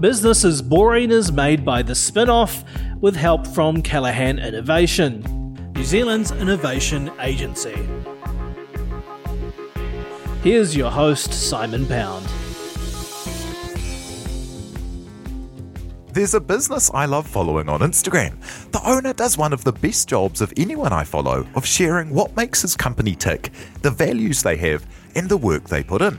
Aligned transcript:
Business 0.00 0.44
is 0.44 0.60
Boring 0.60 1.10
is 1.10 1.32
made 1.32 1.64
by 1.64 1.80
the 1.80 1.94
spin 1.94 2.28
off 2.28 2.64
with 3.00 3.16
help 3.16 3.46
from 3.46 3.80
Callaghan 3.80 4.38
Innovation, 4.38 5.22
New 5.74 5.84
Zealand's 5.84 6.32
innovation 6.32 7.10
agency. 7.18 7.74
Here's 10.42 10.76
your 10.76 10.90
host, 10.90 11.32
Simon 11.32 11.86
Pound. 11.86 12.26
There's 16.16 16.32
a 16.32 16.40
business 16.40 16.90
I 16.94 17.04
love 17.04 17.26
following 17.26 17.68
on 17.68 17.80
Instagram. 17.80 18.40
The 18.70 18.80
owner 18.88 19.12
does 19.12 19.36
one 19.36 19.52
of 19.52 19.64
the 19.64 19.72
best 19.72 20.08
jobs 20.08 20.40
of 20.40 20.50
anyone 20.56 20.90
I 20.90 21.04
follow 21.04 21.46
of 21.54 21.66
sharing 21.66 22.08
what 22.08 22.34
makes 22.34 22.62
his 22.62 22.74
company 22.74 23.14
tick, 23.14 23.50
the 23.82 23.90
values 23.90 24.42
they 24.42 24.56
have, 24.56 24.86
and 25.14 25.28
the 25.28 25.36
work 25.36 25.64
they 25.64 25.82
put 25.82 26.00
in. 26.00 26.14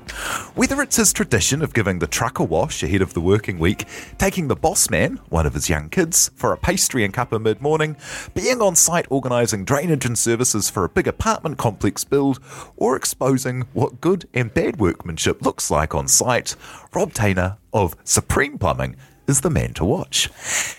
Whether 0.53 0.83
it's 0.83 0.97
his 0.97 1.11
tradition 1.11 1.63
of 1.63 1.73
giving 1.73 1.97
the 1.97 2.05
truck 2.05 2.37
a 2.37 2.43
wash 2.43 2.83
ahead 2.83 3.01
of 3.01 3.15
the 3.15 3.21
working 3.21 3.57
week, 3.57 3.85
taking 4.19 4.49
the 4.49 4.55
boss 4.55 4.87
man, 4.91 5.19
one 5.29 5.47
of 5.47 5.55
his 5.55 5.67
young 5.67 5.89
kids, 5.89 6.29
for 6.35 6.53
a 6.53 6.57
pastry 6.57 7.03
and 7.03 7.11
cuppa 7.11 7.41
mid 7.41 7.59
morning, 7.59 7.97
being 8.35 8.61
on 8.61 8.75
site 8.75 9.07
organising 9.09 9.65
drainage 9.65 10.05
and 10.05 10.19
services 10.19 10.69
for 10.69 10.83
a 10.83 10.89
big 10.89 11.07
apartment 11.07 11.57
complex 11.57 12.03
build, 12.03 12.39
or 12.75 12.95
exposing 12.95 13.61
what 13.73 13.99
good 13.99 14.29
and 14.35 14.53
bad 14.53 14.79
workmanship 14.79 15.41
looks 15.41 15.71
like 15.71 15.95
on 15.95 16.07
site, 16.07 16.55
Rob 16.93 17.13
Teina 17.13 17.57
of 17.73 17.95
Supreme 18.03 18.59
Plumbing 18.59 18.95
is 19.27 19.41
the 19.41 19.49
man 19.49 19.73
to 19.73 19.85
watch. 19.85 20.29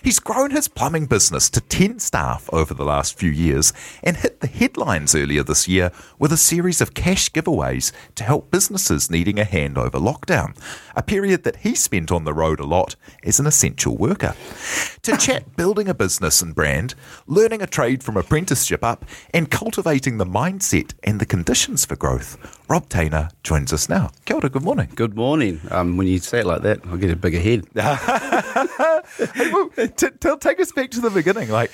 He's 0.03 0.19
grown 0.19 0.51
his 0.51 0.69
plumbing 0.69 1.07
business 1.07 1.51
to 1.51 1.61
10 1.61 1.99
staff 1.99 2.49
over 2.53 2.75
the 2.75 2.85
last 2.85 3.19
few 3.19 3.31
years 3.31 3.73
and 4.03 4.17
hit 4.17 4.41
the 4.41 4.47
headlines 4.47 5.15
earlier 5.15 5.43
this 5.43 5.69
year 5.69 5.93
with 6.19 6.33
a 6.33 6.37
series 6.37 6.81
of 6.81 6.95
cash 6.95 7.31
giveaways 7.31 7.93
to 8.15 8.25
help 8.25 8.51
businesses 8.51 9.11
needing 9.11 9.39
a 9.39 9.45
hand 9.45 9.77
over 9.77 9.99
lockdown, 9.99 10.57
a 10.97 11.03
period 11.03 11.45
that 11.45 11.57
he 11.57 11.75
spent 11.75 12.11
on 12.11 12.25
the 12.25 12.35
road 12.35 12.61
a 12.61 12.67
lot 12.67 12.97
as 13.23 13.39
an 13.39 13.47
essential 13.47 13.97
worker. 13.97 14.35
To 15.09 15.17
chat 15.17 15.57
building 15.57 15.89
a 15.89 15.95
business 15.95 16.43
and 16.43 16.55
brand, 16.55 16.95
learning 17.27 17.63
a 17.63 17.67
trade 17.67 18.03
from 18.03 18.19
apprenticeship 18.19 18.85
up, 18.85 19.07
and 19.33 19.51
cultivating 19.51 20.19
the 20.19 20.27
mindset 20.27 20.93
and 21.03 21.19
the 21.19 21.25
conditions 21.25 21.87
for 21.87 21.97
growth, 21.97 22.37
Rob 22.69 22.91
Teina 22.91 23.31
joins 23.43 23.73
us 23.73 23.89
now. 23.89 24.11
Kia 24.27 24.37
ora, 24.37 24.51
good 24.51 24.63
morning. 24.63 24.91
Good 24.95 25.17
morning. 25.17 25.63
Um, 25.71 25.97
when 25.97 26.09
you 26.09 26.19
say 26.19 26.41
it 26.41 26.47
like 26.47 26.61
that, 26.61 26.81
I 26.87 26.97
get 26.99 27.11
a 27.11 27.17
bigger 27.17 27.41
head. 27.41 27.65
Hey, 29.35 29.51
well, 29.51 29.71
t- 29.71 30.11
t- 30.21 30.37
take 30.39 30.61
us 30.61 30.71
back 30.73 30.91
to 30.91 31.01
the 31.01 31.09
beginning. 31.09 31.49
Like, 31.49 31.71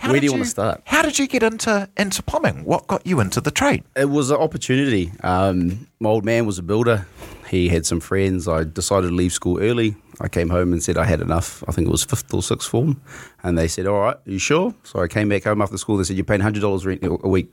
Where 0.00 0.18
do 0.18 0.24
you 0.24 0.32
wanna 0.32 0.46
start? 0.46 0.80
How 0.86 1.02
did 1.02 1.18
you 1.18 1.28
get 1.28 1.42
into 1.42 1.86
into 1.98 2.22
plumbing? 2.22 2.64
What 2.64 2.86
got 2.86 3.06
you 3.06 3.20
into 3.20 3.42
the 3.42 3.50
trade? 3.50 3.84
It 3.94 4.06
was 4.08 4.30
an 4.30 4.38
opportunity. 4.38 5.12
Um, 5.22 5.86
my 6.00 6.08
old 6.08 6.24
man 6.24 6.46
was 6.46 6.58
a 6.58 6.62
builder. 6.62 7.06
He 7.50 7.68
had 7.68 7.84
some 7.84 8.00
friends. 8.00 8.48
I 8.48 8.64
decided 8.64 9.08
to 9.08 9.14
leave 9.14 9.32
school 9.32 9.60
early. 9.60 9.96
I 10.20 10.28
came 10.28 10.48
home 10.48 10.72
and 10.72 10.82
said 10.82 10.98
I 10.98 11.04
had 11.04 11.20
enough. 11.20 11.62
I 11.68 11.72
think 11.72 11.86
it 11.86 11.90
was 11.90 12.04
fifth 12.04 12.32
or 12.34 12.42
sixth 12.42 12.68
form. 12.68 13.00
And 13.42 13.56
they 13.56 13.68
said, 13.68 13.86
All 13.86 14.00
right, 14.00 14.16
you 14.24 14.38
sure? 14.38 14.74
So 14.82 15.00
I 15.00 15.08
came 15.08 15.28
back 15.28 15.44
home 15.44 15.62
after 15.62 15.78
school. 15.78 15.96
They 15.96 16.04
said, 16.04 16.16
You're 16.16 16.24
paying 16.24 16.40
$100 16.40 16.84
rent 16.86 17.04
a 17.04 17.28
week. 17.28 17.50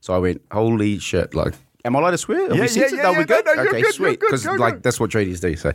So 0.00 0.14
I 0.14 0.18
went, 0.18 0.42
Holy 0.50 0.98
shit. 0.98 1.34
Like, 1.34 1.54
Am 1.84 1.94
I 1.94 2.00
allowed 2.00 2.10
to 2.12 2.18
swear? 2.18 2.50
Are 2.50 2.54
Yeah, 2.54 2.62
we 2.62 2.68
yeah, 2.68 2.88
yeah, 2.90 3.02
No, 3.02 3.10
yeah. 3.12 3.18
we're 3.18 3.24
good. 3.24 3.44
No, 3.46 3.54
no, 3.54 3.62
okay, 3.64 3.82
good, 3.82 3.94
sweet. 3.94 4.20
Because 4.20 4.44
like 4.46 4.74
go. 4.74 4.80
that's 4.80 4.98
what 4.98 5.10
tradies 5.10 5.40
do. 5.40 5.54
So, 5.56 5.72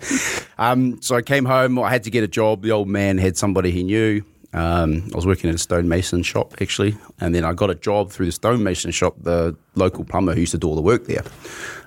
um, 0.57 1.01
so 1.01 1.15
I 1.15 1.21
came 1.21 1.45
home. 1.45 1.79
I 1.79 1.89
had 1.89 2.03
to 2.03 2.09
get 2.11 2.23
a 2.23 2.27
job. 2.27 2.61
The 2.61 2.71
old 2.71 2.87
man 2.87 3.17
had 3.17 3.37
somebody 3.37 3.71
he 3.71 3.83
knew. 3.83 4.23
Um, 4.53 5.09
I 5.11 5.15
was 5.15 5.25
working 5.25 5.49
in 5.49 5.55
a 5.55 5.59
stonemason 5.59 6.21
shop 6.21 6.53
actually, 6.61 6.95
and 7.19 7.33
then 7.33 7.43
I 7.43 7.53
got 7.53 7.71
a 7.71 7.75
job 7.75 8.11
through 8.11 8.27
the 8.27 8.31
stonemason 8.31 8.91
shop. 8.91 9.15
The 9.19 9.55
local 9.75 10.03
plumber 10.03 10.35
who 10.35 10.41
used 10.41 10.51
to 10.51 10.59
do 10.59 10.67
all 10.67 10.75
the 10.75 10.81
work 10.81 11.05
there. 11.05 11.23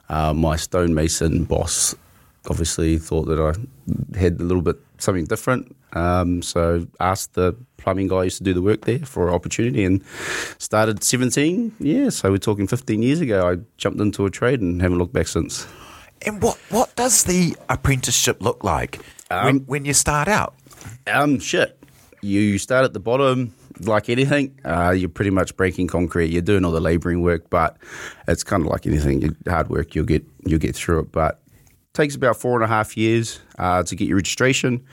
Uh, 0.08 0.32
my 0.34 0.56
stonemason 0.56 1.44
boss 1.44 1.94
obviously 2.50 2.98
thought 2.98 3.24
that 3.26 3.38
I 3.40 4.18
had 4.18 4.40
a 4.40 4.44
little 4.44 4.62
bit 4.62 4.76
something 4.98 5.24
different. 5.24 5.74
Um, 5.92 6.42
so 6.42 6.86
asked 7.00 7.34
the 7.34 7.54
plumbing 7.76 8.08
guy 8.08 8.24
used 8.24 8.38
to 8.38 8.44
do 8.44 8.52
the 8.52 8.62
work 8.62 8.84
there 8.84 8.98
for 9.00 9.28
an 9.28 9.34
opportunity 9.34 9.84
and 9.84 10.02
started 10.58 11.02
17. 11.02 11.72
Yeah, 11.80 12.10
so 12.10 12.30
we're 12.30 12.38
talking 12.38 12.66
15 12.66 13.02
years 13.02 13.20
ago. 13.20 13.48
I 13.48 13.56
jumped 13.78 14.00
into 14.00 14.26
a 14.26 14.30
trade 14.30 14.60
and 14.60 14.80
haven't 14.82 14.98
looked 14.98 15.12
back 15.12 15.28
since. 15.28 15.66
And 16.22 16.42
what 16.42 16.56
what 16.70 16.94
does 16.96 17.24
the 17.24 17.56
apprenticeship 17.68 18.42
look 18.42 18.64
like 18.64 19.00
when, 19.28 19.58
when 19.66 19.84
you 19.84 19.92
start 19.92 20.28
out? 20.28 20.54
Um, 21.06 21.38
shit. 21.38 21.78
You 22.22 22.58
start 22.58 22.84
at 22.84 22.92
the 22.94 23.00
bottom, 23.00 23.54
like 23.80 24.08
anything. 24.08 24.58
Uh, 24.64 24.90
you're 24.90 25.10
pretty 25.10 25.30
much 25.30 25.56
breaking 25.56 25.86
concrete. 25.88 26.30
You're 26.30 26.42
doing 26.42 26.64
all 26.64 26.72
the 26.72 26.80
labouring 26.80 27.20
work, 27.22 27.48
but 27.50 27.76
it's 28.26 28.42
kind 28.42 28.62
of 28.64 28.68
like 28.72 28.86
anything. 28.86 29.22
You- 29.22 29.36
Hard 29.46 29.68
work, 29.68 29.94
you'll 29.94 30.06
get 30.06 30.24
you'll 30.46 30.58
get 30.58 30.74
through 30.74 31.00
it. 31.00 31.12
But 31.12 31.40
takes 31.96 32.14
about 32.14 32.36
four 32.36 32.54
and 32.54 32.62
a 32.62 32.66
half 32.66 32.96
years 32.96 33.40
uh, 33.58 33.82
to 33.82 33.96
get 33.96 34.06
your 34.06 34.16
registration. 34.16 34.84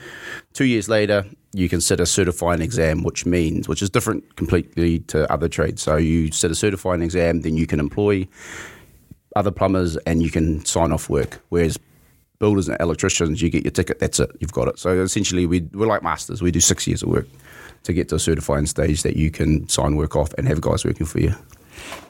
Two 0.53 0.65
years 0.65 0.87
later, 0.87 1.25
you 1.53 1.67
can 1.67 1.81
sit 1.81 1.99
a 1.99 2.05
certifying 2.05 2.61
exam, 2.61 3.03
which 3.03 3.25
means 3.25 3.67
which 3.67 3.81
is 3.81 3.89
different 3.89 4.35
completely 4.37 4.99
to 4.99 5.31
other 5.31 5.49
trades. 5.49 5.81
So 5.81 5.97
you 5.97 6.31
sit 6.31 6.49
a 6.49 6.55
certifying 6.55 7.01
exam, 7.01 7.41
then 7.41 7.55
you 7.55 7.67
can 7.67 7.79
employ 7.79 8.27
other 9.35 9.51
plumbers 9.51 9.97
and 9.97 10.23
you 10.23 10.31
can 10.31 10.65
sign 10.65 10.91
off 10.91 11.09
work. 11.09 11.41
Whereas 11.49 11.77
builders 12.39 12.69
and 12.69 12.79
electricians, 12.79 13.41
you 13.41 13.49
get 13.49 13.63
your 13.63 13.71
ticket, 13.71 13.99
that's 13.99 14.19
it, 14.19 14.31
you've 14.39 14.53
got 14.53 14.67
it. 14.69 14.79
So 14.79 15.01
essentially, 15.01 15.45
we, 15.45 15.61
we're 15.73 15.87
like 15.87 16.03
masters. 16.03 16.41
We 16.41 16.51
do 16.51 16.61
six 16.61 16.87
years 16.87 17.03
of 17.03 17.09
work 17.09 17.27
to 17.83 17.93
get 17.93 18.09
to 18.09 18.15
a 18.15 18.19
certifying 18.19 18.65
stage 18.65 19.03
that 19.03 19.17
you 19.17 19.29
can 19.29 19.67
sign 19.67 19.97
work 19.97 20.15
off 20.15 20.33
and 20.37 20.47
have 20.47 20.61
guys 20.61 20.85
working 20.85 21.05
for 21.05 21.19
you. 21.19 21.35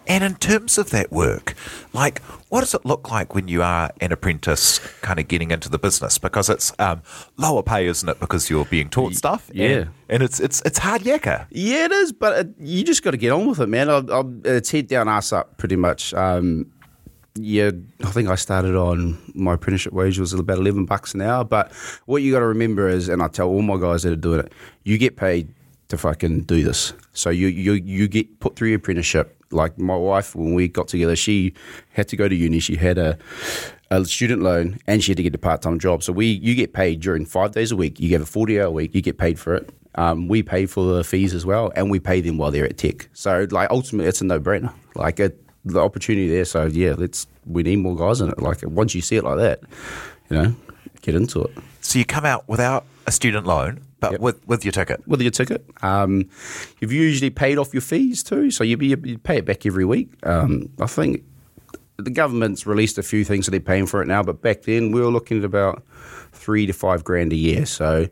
And 0.06 0.24
in 0.24 0.36
terms 0.36 0.78
of 0.78 0.90
that 0.90 1.12
work, 1.12 1.56
like 1.94 2.22
what 2.50 2.60
does 2.60 2.74
it 2.74 2.86
look 2.86 3.10
like 3.10 3.34
when 3.34 3.48
you 3.48 3.64
are 3.64 3.92
an 4.02 4.12
apprentice, 4.12 4.80
kind 5.02 5.20
of 5.20 5.28
getting 5.28 5.52
into 5.52 5.70
the 5.70 5.80
business? 5.80 6.18
Because 6.18 6.50
it's 6.50 6.74
um, 6.78 7.02
lower 7.38 7.64
pay, 7.64 7.88
isn't 7.88 8.08
it? 8.08 8.20
Because 8.20 8.50
you're 8.50 8.66
being 8.66 8.90
taught 8.90 9.16
stuff. 9.16 9.50
yeah. 9.54 9.66
and, 9.68 9.90
and 10.10 10.24
it's 10.24 10.40
it's 10.40 10.62
it's 10.66 10.78
hard 10.78 11.02
yakka. 11.04 11.48
Yeah, 11.50 11.86
it 11.86 11.92
is, 11.92 12.12
but 12.12 12.38
it, 12.38 12.54
you 12.60 12.84
just 12.84 13.02
got 13.02 13.12
to 13.12 13.18
get 13.18 13.32
on 13.32 13.48
with 13.48 13.60
it, 13.60 13.68
man. 13.68 13.90
I, 13.90 14.00
I, 14.00 14.24
it's 14.46 14.72
head 14.72 14.88
down, 14.88 15.08
ass 15.08 15.32
up, 15.32 15.58
pretty 15.58 15.78
much. 15.78 16.14
Um, 16.14 16.72
yeah, 17.36 17.72
I 18.04 18.12
think 18.12 18.30
I 18.30 18.36
started 18.36 18.76
on 18.76 19.18
my 19.34 19.56
apprenticeship 19.56 19.94
wage 19.94 20.20
was 20.20 20.34
about 20.34 20.60
eleven 20.60 20.86
bucks 20.86 21.14
an 21.14 21.22
hour. 21.22 21.44
But 21.44 21.72
what 22.06 22.22
you 22.22 22.32
got 22.32 22.40
to 22.40 22.48
remember 22.48 22.88
is, 22.88 23.10
and 23.10 23.24
I 23.24 23.28
tell 23.28 23.48
all 23.48 23.62
my 23.62 23.78
guys 23.78 24.04
that 24.04 24.14
are 24.14 24.18
doing 24.18 24.42
it, 24.42 24.52
you 24.84 24.98
get 24.98 25.16
paid 25.16 25.54
to 25.88 25.98
fucking 25.98 26.42
do 26.42 26.64
this. 26.64 26.94
So 27.14 27.30
you 27.30 27.48
you 27.48 27.74
you 27.74 28.08
get 28.08 28.40
put 28.40 28.56
through 28.56 28.70
your 28.70 28.78
apprenticeship. 28.78 29.36
Like 29.54 29.78
my 29.78 29.96
wife, 29.96 30.36
when 30.36 30.54
we 30.54 30.68
got 30.68 30.88
together, 30.88 31.16
she 31.16 31.54
had 31.92 32.08
to 32.10 32.16
go 32.16 32.28
to 32.28 32.36
uni. 32.36 32.60
She 32.60 32.76
had 32.76 32.98
a 32.98 33.18
a 33.92 34.04
student 34.06 34.42
loan 34.42 34.80
and 34.88 35.04
she 35.04 35.12
had 35.12 35.18
to 35.18 35.24
get 35.24 35.36
a 35.36 35.38
part 35.38 35.62
time 35.62 35.78
job. 35.80 36.04
So 36.04 36.12
we 36.14 36.26
you 36.28 36.56
get 36.56 36.74
paid 36.74 37.00
during 37.00 37.26
five 37.26 37.52
days 37.52 37.72
a 37.72 37.76
week. 37.76 38.00
You 38.00 38.10
get 38.10 38.22
a 38.22 38.26
forty 38.26 38.60
hour 38.60 38.72
week. 38.72 38.96
You 38.96 39.02
get 39.02 39.18
paid 39.18 39.40
for 39.40 39.56
it. 39.56 39.70
Um, 39.96 40.28
we 40.28 40.42
pay 40.42 40.66
for 40.66 40.86
the 40.86 41.04
fees 41.04 41.36
as 41.36 41.46
well, 41.46 41.72
and 41.76 41.92
we 41.92 42.00
pay 42.00 42.20
them 42.20 42.38
while 42.38 42.50
they're 42.50 42.66
at 42.66 42.78
tech. 42.78 43.10
So 43.14 43.48
like 43.52 43.70
ultimately, 43.70 44.10
it's 44.10 44.22
a 44.22 44.26
no 44.26 44.40
brainer. 44.40 44.74
Like 44.96 45.20
it, 45.20 45.40
the 45.66 45.80
opportunity 45.80 46.28
there. 46.28 46.46
So 46.46 46.66
yeah, 46.66 46.96
let's 46.98 47.28
we 47.46 47.64
need 47.64 47.78
more 47.78 47.96
guys 47.96 48.22
in 48.22 48.30
it. 48.30 48.40
Like 48.40 48.60
once 48.64 48.96
you 48.96 49.02
see 49.02 49.18
it 49.18 49.24
like 49.24 49.38
that, 49.38 49.62
you 50.30 50.38
know, 50.38 50.56
get 51.02 51.16
into 51.16 51.44
it. 51.44 51.52
So 51.82 52.00
you 52.00 52.06
come 52.06 52.26
out 52.26 52.48
without 52.48 52.86
a 53.06 53.12
student 53.12 53.46
loan, 53.46 53.82
but 54.04 54.12
Yep. 54.14 54.22
with 54.22 54.48
with 54.48 54.66
your 54.66 54.72
ticket. 54.72 55.08
with 55.08 55.22
your 55.22 55.32
ticket. 55.32 55.66
Um, 55.82 56.30
you've 56.80 56.92
usually 56.92 57.30
paid 57.30 57.58
off 57.58 57.74
your 57.74 57.82
fees 57.82 58.24
too, 58.24 58.52
so 58.52 58.64
you, 58.64 58.78
you, 58.80 58.98
you 59.04 59.18
pay 59.18 59.38
it 59.38 59.46
back 59.46 59.66
every 59.66 59.86
week. 59.86 60.10
Um, 60.24 60.70
I 60.80 60.88
think 60.88 61.24
the 61.98 62.10
government's 62.12 62.66
released 62.68 62.98
a 62.98 63.04
few 63.04 63.24
things, 63.24 63.46
so 63.46 63.52
they're 63.52 63.60
paying 63.60 63.86
for 63.86 64.02
it 64.02 64.08
now. 64.08 64.22
But 64.24 64.42
back 64.42 64.64
then, 64.64 64.92
we 64.92 65.00
were 65.02 65.08
looking 65.12 65.38
at 65.40 65.46
about 65.46 65.84
three 66.32 66.66
to 66.66 66.74
five 66.74 67.04
grand 67.04 67.32
a 67.32 67.36
year. 67.36 67.66
So, 67.66 68.08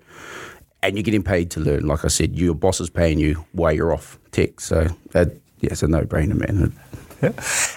and 0.83 0.95
you're 0.95 1.03
getting 1.03 1.23
paid 1.23 1.51
to 1.51 1.59
learn. 1.59 1.87
Like 1.87 2.05
I 2.05 2.07
said, 2.09 2.37
your 2.37 2.55
boss 2.55 2.79
is 2.79 2.89
paying 2.89 3.19
you 3.19 3.43
while 3.51 3.73
you're 3.73 3.93
off 3.93 4.17
tech. 4.31 4.61
So, 4.61 4.87
that, 5.11 5.29
yeah, 5.59 5.71
it's 5.71 5.83
a 5.83 5.87
no 5.87 6.03
brainer, 6.03 6.35
man. 6.35 6.73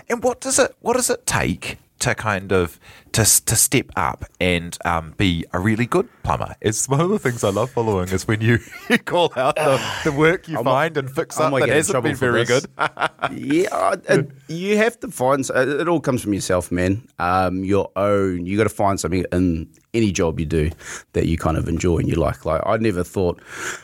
And 0.09 0.23
what 0.23 0.41
does 0.41 0.59
it 0.59 0.75
what 0.81 0.95
does 0.97 1.11
it 1.11 1.27
take 1.27 1.77
to 2.01 2.15
kind 2.15 2.53
of 2.53 2.79
to 3.13 3.23
to 3.23 3.57
step 3.57 3.87
up 3.97 4.25
and 4.41 4.77
um, 4.85 5.15
be 5.17 5.45
a 5.53 5.59
really 5.61 5.87
good 5.87 6.09
plumber? 6.23 6.55
It's 6.61 6.89
one 6.89 7.01
of 7.01 7.09
the 7.11 7.19
things 7.19 7.45
I 7.45 7.51
love 7.51 7.71
following 7.71 8.09
is 8.09 8.27
when 8.27 8.41
you, 8.41 8.59
you 8.91 8.99
call 8.99 9.33
out 9.37 9.57
the, 9.57 9.81
the 10.05 10.13
work 10.13 10.49
you 10.49 10.57
I'm- 10.57 10.65
find 10.65 10.97
and 10.97 11.11
fix 11.11 11.39
I 11.39 11.47
up 11.47 11.59
that 11.61 11.69
hasn't 11.69 12.03
been 12.03 12.17
very 12.17 12.45
this. 12.45 12.67
good. 12.67 12.71
yeah, 13.33 13.95
it, 14.09 14.31
you 14.49 14.77
have 14.77 14.99
to 15.01 15.09
find. 15.11 15.49
It 15.55 15.89
all 15.89 16.01
comes 16.01 16.23
from 16.23 16.35
yourself, 16.35 16.71
man. 16.73 17.07
Um, 17.19 17.65
your 17.65 17.91
own. 17.97 18.47
You 18.47 18.57
got 18.57 18.65
to 18.65 18.69
find 18.69 18.99
something 18.99 19.25
in 19.33 19.69
any 19.93 20.11
job 20.11 20.41
you 20.41 20.47
do 20.47 20.71
that 21.13 21.27
you 21.27 21.39
kind 21.39 21.57
of 21.57 21.69
enjoy 21.69 21.99
and 21.99 22.09
you 22.09 22.17
like. 22.17 22.45
Like 22.45 22.63
I 22.67 22.77
never 22.79 23.05
thought, 23.05 23.41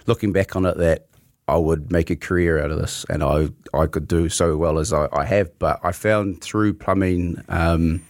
looking 0.07 0.33
back 0.33 0.57
on 0.57 0.67
it, 0.67 0.77
that 0.79 1.07
I 1.50 1.56
would 1.56 1.91
make 1.91 2.11
a 2.11 2.17
career 2.17 2.62
out 2.62 2.70
of 2.70 2.79
this, 2.79 3.05
and 3.08 3.23
I 3.23 3.49
I 3.75 3.87
could 3.87 4.06
do 4.06 4.29
so 4.29 4.56
well 4.56 4.79
as 4.79 4.93
I, 4.93 5.08
I 5.12 5.25
have. 5.25 5.58
But 5.58 5.81
I 5.82 5.93
found 5.93 6.41
through 6.41 6.75
plumbing. 6.75 7.43
Um, 7.49 8.02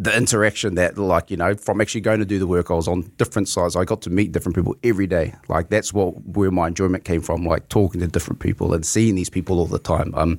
the 0.00 0.16
interaction 0.16 0.74
that 0.74 0.98
like 0.98 1.30
you 1.30 1.36
know 1.36 1.54
from 1.54 1.80
actually 1.80 2.00
going 2.00 2.20
to 2.20 2.26
do 2.26 2.38
the 2.38 2.46
work 2.46 2.70
i 2.70 2.74
was 2.74 2.88
on 2.88 3.02
different 3.18 3.48
sides 3.48 3.76
i 3.76 3.84
got 3.84 4.00
to 4.02 4.10
meet 4.10 4.32
different 4.32 4.56
people 4.56 4.74
every 4.82 5.06
day. 5.06 5.34
Like 5.48 5.68
that's 5.68 5.92
what 5.92 6.24
where 6.26 6.50
my 6.50 6.68
enjoyment 6.68 7.04
came 7.04 7.20
from 7.20 7.44
like 7.44 7.68
talking 7.68 8.00
to 8.00 8.06
different 8.06 8.40
people 8.40 8.72
and 8.74 8.84
seeing 8.84 9.14
these 9.14 9.30
people 9.30 9.58
all 9.58 9.66
the 9.66 9.78
time. 9.78 10.12
Um, 10.14 10.38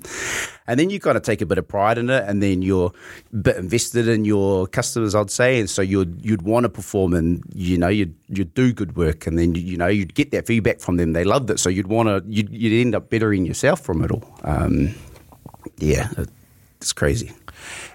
and 0.67 0.79
then 0.79 0.89
you 0.89 0.99
kind 0.99 1.17
of 1.17 1.23
take 1.23 1.41
a 1.41 1.45
bit 1.45 1.57
of 1.57 1.67
pride 1.67 1.97
in 1.97 2.09
it 2.09 2.23
and 2.27 2.41
then 2.41 2.61
you're 2.61 2.93
a 3.33 3.35
bit 3.35 3.57
invested 3.57 4.07
in 4.07 4.25
your 4.25 4.67
customers 4.67 5.15
i'd 5.15 5.29
say. 5.29 5.59
And 5.59 5.69
so 5.69 5.81
you'd 5.81 6.23
you'd 6.23 6.43
want 6.43 6.63
to 6.63 6.69
perform 6.69 7.13
and 7.13 7.43
you 7.53 7.77
know 7.77 7.87
you'd 7.87 8.15
you'd 8.27 8.53
do 8.53 8.73
good 8.73 8.95
work 8.95 9.27
and 9.27 9.37
then 9.37 9.55
you 9.55 9.77
know 9.77 9.87
you'd 9.87 10.15
get 10.15 10.31
that 10.31 10.47
feedback 10.47 10.79
from 10.79 10.97
them. 10.97 11.13
They 11.13 11.23
loved 11.23 11.49
it. 11.49 11.59
So 11.59 11.69
you'd 11.69 11.87
want 11.87 12.07
to 12.09 12.23
you'd, 12.27 12.49
you'd 12.49 12.81
end 12.81 12.95
up 12.95 13.09
bettering 13.09 13.45
yourself 13.45 13.81
from 13.81 14.03
it 14.03 14.11
all. 14.11 14.23
Um, 14.43 14.95
yeah 15.77 16.09
it's 16.77 16.93
crazy 16.93 17.31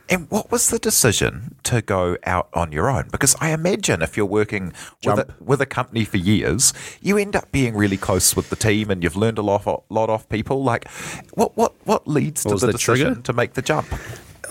And 0.08 0.30
what 0.30 0.52
was 0.52 0.70
the 0.70 0.78
decision 0.78 1.56
to 1.64 1.82
go 1.82 2.16
out 2.24 2.48
on 2.54 2.70
your 2.70 2.88
own? 2.88 3.08
Because 3.10 3.34
I 3.40 3.50
imagine 3.50 4.02
if 4.02 4.16
you're 4.16 4.24
working 4.24 4.72
with 5.04 5.18
a, 5.18 5.34
with 5.40 5.60
a 5.60 5.66
company 5.66 6.04
for 6.04 6.16
years, 6.16 6.72
you 7.00 7.18
end 7.18 7.34
up 7.34 7.50
being 7.50 7.74
really 7.74 7.96
close 7.96 8.36
with 8.36 8.48
the 8.50 8.56
team 8.56 8.90
and 8.90 9.02
you've 9.02 9.16
learned 9.16 9.38
a 9.38 9.42
lot, 9.42 9.66
lot 9.90 10.08
off 10.08 10.28
people. 10.28 10.62
Like, 10.62 10.88
what 11.34 11.56
what 11.56 11.74
what 11.84 12.06
leads 12.06 12.44
What 12.44 12.58
to 12.58 12.60
the, 12.60 12.66
the 12.68 12.72
decision 12.78 13.06
trigger? 13.06 13.22
to 13.22 13.32
make 13.32 13.54
the 13.54 13.62
jump? 13.62 13.86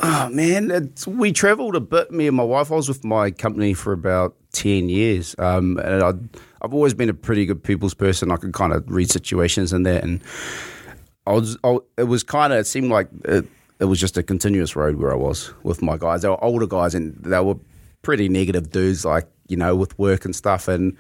Oh 0.03 0.27
man, 0.29 0.71
it's, 0.71 1.07
we 1.07 1.31
travelled 1.31 1.75
a 1.75 1.79
bit. 1.79 2.11
Me 2.11 2.27
and 2.27 2.35
my 2.35 2.43
wife. 2.43 2.69
I 2.69 2.75
was 2.75 2.89
with 2.89 3.05
my 3.05 3.31
company 3.31 3.73
for 3.73 3.93
about 3.93 4.35
ten 4.51 4.89
years, 4.89 5.35
um, 5.39 5.77
and 5.77 6.03
I'd, 6.03 6.29
I've 6.61 6.73
always 6.73 6.93
been 6.93 7.07
a 7.07 7.13
pretty 7.13 7.45
good 7.45 7.63
people's 7.63 7.93
person. 7.93 8.29
I 8.29 8.35
could 8.35 8.51
kind 8.53 8.73
of 8.73 8.83
read 8.89 9.09
situations 9.09 9.71
and 9.71 9.85
that, 9.85 10.03
and 10.03 10.19
I 11.25 11.31
was. 11.31 11.57
I, 11.63 11.77
it 11.97 12.03
was 12.03 12.23
kind 12.23 12.51
of. 12.51 12.59
It 12.59 12.67
seemed 12.67 12.89
like 12.89 13.07
it, 13.23 13.45
it 13.79 13.85
was 13.85 13.99
just 13.99 14.17
a 14.17 14.23
continuous 14.23 14.75
road 14.75 14.95
where 14.95 15.11
I 15.11 15.15
was 15.15 15.53
with 15.63 15.81
my 15.81 15.97
guys. 15.97 16.21
They 16.21 16.29
were 16.29 16.43
older 16.43 16.67
guys, 16.67 16.95
and 16.95 17.15
they 17.23 17.39
were 17.39 17.57
pretty 18.01 18.29
negative 18.29 18.71
dudes, 18.71 19.05
like 19.05 19.27
you 19.47 19.57
know, 19.57 19.75
with 19.75 19.97
work 19.99 20.25
and 20.25 20.35
stuff. 20.35 20.67
And 20.67 20.97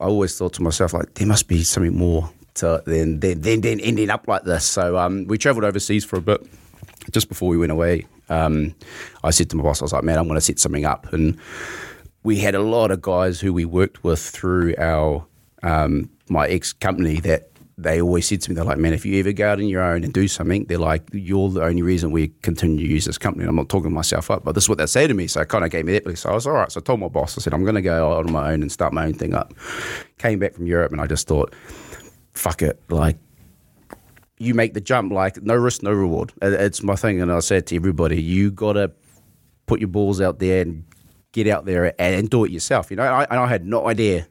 I 0.00 0.04
always 0.04 0.36
thought 0.36 0.52
to 0.54 0.62
myself, 0.62 0.94
like, 0.94 1.14
there 1.14 1.26
must 1.26 1.48
be 1.48 1.64
something 1.64 1.96
more 1.96 2.30
to 2.54 2.82
it 2.86 3.20
than 3.20 3.64
ending 3.64 4.10
up 4.10 4.28
like 4.28 4.44
this. 4.44 4.64
So 4.64 4.96
um, 4.96 5.26
we 5.26 5.36
travelled 5.36 5.64
overseas 5.64 6.04
for 6.04 6.16
a 6.16 6.20
bit 6.20 6.46
just 7.10 7.28
before 7.28 7.48
we 7.48 7.56
went 7.56 7.72
away, 7.72 8.06
um, 8.28 8.74
I 9.24 9.30
said 9.30 9.50
to 9.50 9.56
my 9.56 9.62
boss, 9.62 9.80
I 9.80 9.84
was 9.84 9.92
like, 9.92 10.04
man, 10.04 10.18
I'm 10.18 10.26
going 10.26 10.36
to 10.36 10.40
set 10.40 10.58
something 10.58 10.84
up. 10.84 11.12
And 11.12 11.38
we 12.22 12.38
had 12.38 12.54
a 12.54 12.60
lot 12.60 12.90
of 12.90 13.00
guys 13.00 13.40
who 13.40 13.52
we 13.52 13.64
worked 13.64 14.04
with 14.04 14.20
through 14.20 14.74
our 14.78 15.26
um, 15.62 16.10
my 16.28 16.46
ex 16.46 16.72
company 16.72 17.20
that 17.20 17.47
they 17.78 18.02
always 18.02 18.26
said 18.26 18.40
to 18.42 18.50
me, 18.50 18.56
they're 18.56 18.64
like, 18.64 18.76
man, 18.76 18.92
if 18.92 19.06
you 19.06 19.18
ever 19.20 19.32
go 19.32 19.52
out 19.52 19.58
on 19.58 19.68
your 19.68 19.82
own 19.82 20.02
and 20.02 20.12
do 20.12 20.26
something, 20.26 20.64
they're 20.64 20.78
like, 20.78 21.08
you're 21.12 21.48
the 21.48 21.62
only 21.62 21.80
reason 21.80 22.10
we 22.10 22.28
continue 22.42 22.76
to 22.76 22.92
use 22.92 23.04
this 23.04 23.18
company. 23.18 23.44
And 23.44 23.50
I'm 23.50 23.56
not 23.56 23.68
talking 23.68 23.92
myself 23.92 24.32
up, 24.32 24.44
but 24.44 24.56
this 24.56 24.64
is 24.64 24.68
what 24.68 24.78
they 24.78 24.86
say 24.86 25.06
to 25.06 25.14
me. 25.14 25.28
So 25.28 25.40
it 25.42 25.48
kind 25.48 25.64
of 25.64 25.70
gave 25.70 25.84
me 25.84 25.92
that. 25.92 26.02
belief. 26.02 26.18
So 26.18 26.30
I 26.30 26.34
was 26.34 26.44
all 26.44 26.54
right. 26.54 26.70
So 26.72 26.80
I 26.80 26.82
told 26.82 26.98
my 26.98 27.06
boss, 27.06 27.38
I 27.38 27.40
said, 27.40 27.54
I'm 27.54 27.62
going 27.62 27.76
to 27.76 27.82
go 27.82 28.18
out 28.18 28.26
on 28.26 28.32
my 28.32 28.52
own 28.52 28.62
and 28.62 28.72
start 28.72 28.92
my 28.92 29.06
own 29.06 29.14
thing 29.14 29.32
up. 29.32 29.54
Came 30.18 30.40
back 30.40 30.54
from 30.54 30.66
Europe 30.66 30.90
and 30.90 31.00
I 31.00 31.06
just 31.06 31.28
thought, 31.28 31.54
fuck 32.34 32.62
it. 32.62 32.82
Like, 32.90 33.16
you 34.40 34.54
make 34.54 34.74
the 34.74 34.80
jump, 34.80 35.12
like 35.12 35.40
no 35.42 35.54
risk, 35.54 35.82
no 35.82 35.92
reward. 35.92 36.32
It's 36.42 36.82
my 36.82 36.94
thing, 36.94 37.20
and 37.20 37.32
I 37.32 37.40
said 37.40 37.66
to 37.68 37.76
everybody, 37.76 38.22
you 38.22 38.52
gotta 38.52 38.92
put 39.66 39.80
your 39.80 39.88
balls 39.88 40.20
out 40.20 40.38
there 40.38 40.62
and 40.62 40.84
get 41.32 41.46
out 41.48 41.64
there 41.64 42.00
and, 42.00 42.30
do 42.30 42.44
it 42.44 42.50
yourself. 42.50 42.90
You 42.90 42.96
know, 42.96 43.02
I, 43.02 43.26
I 43.30 43.46
had 43.48 43.66
no 43.66 43.88
idea 43.88 44.26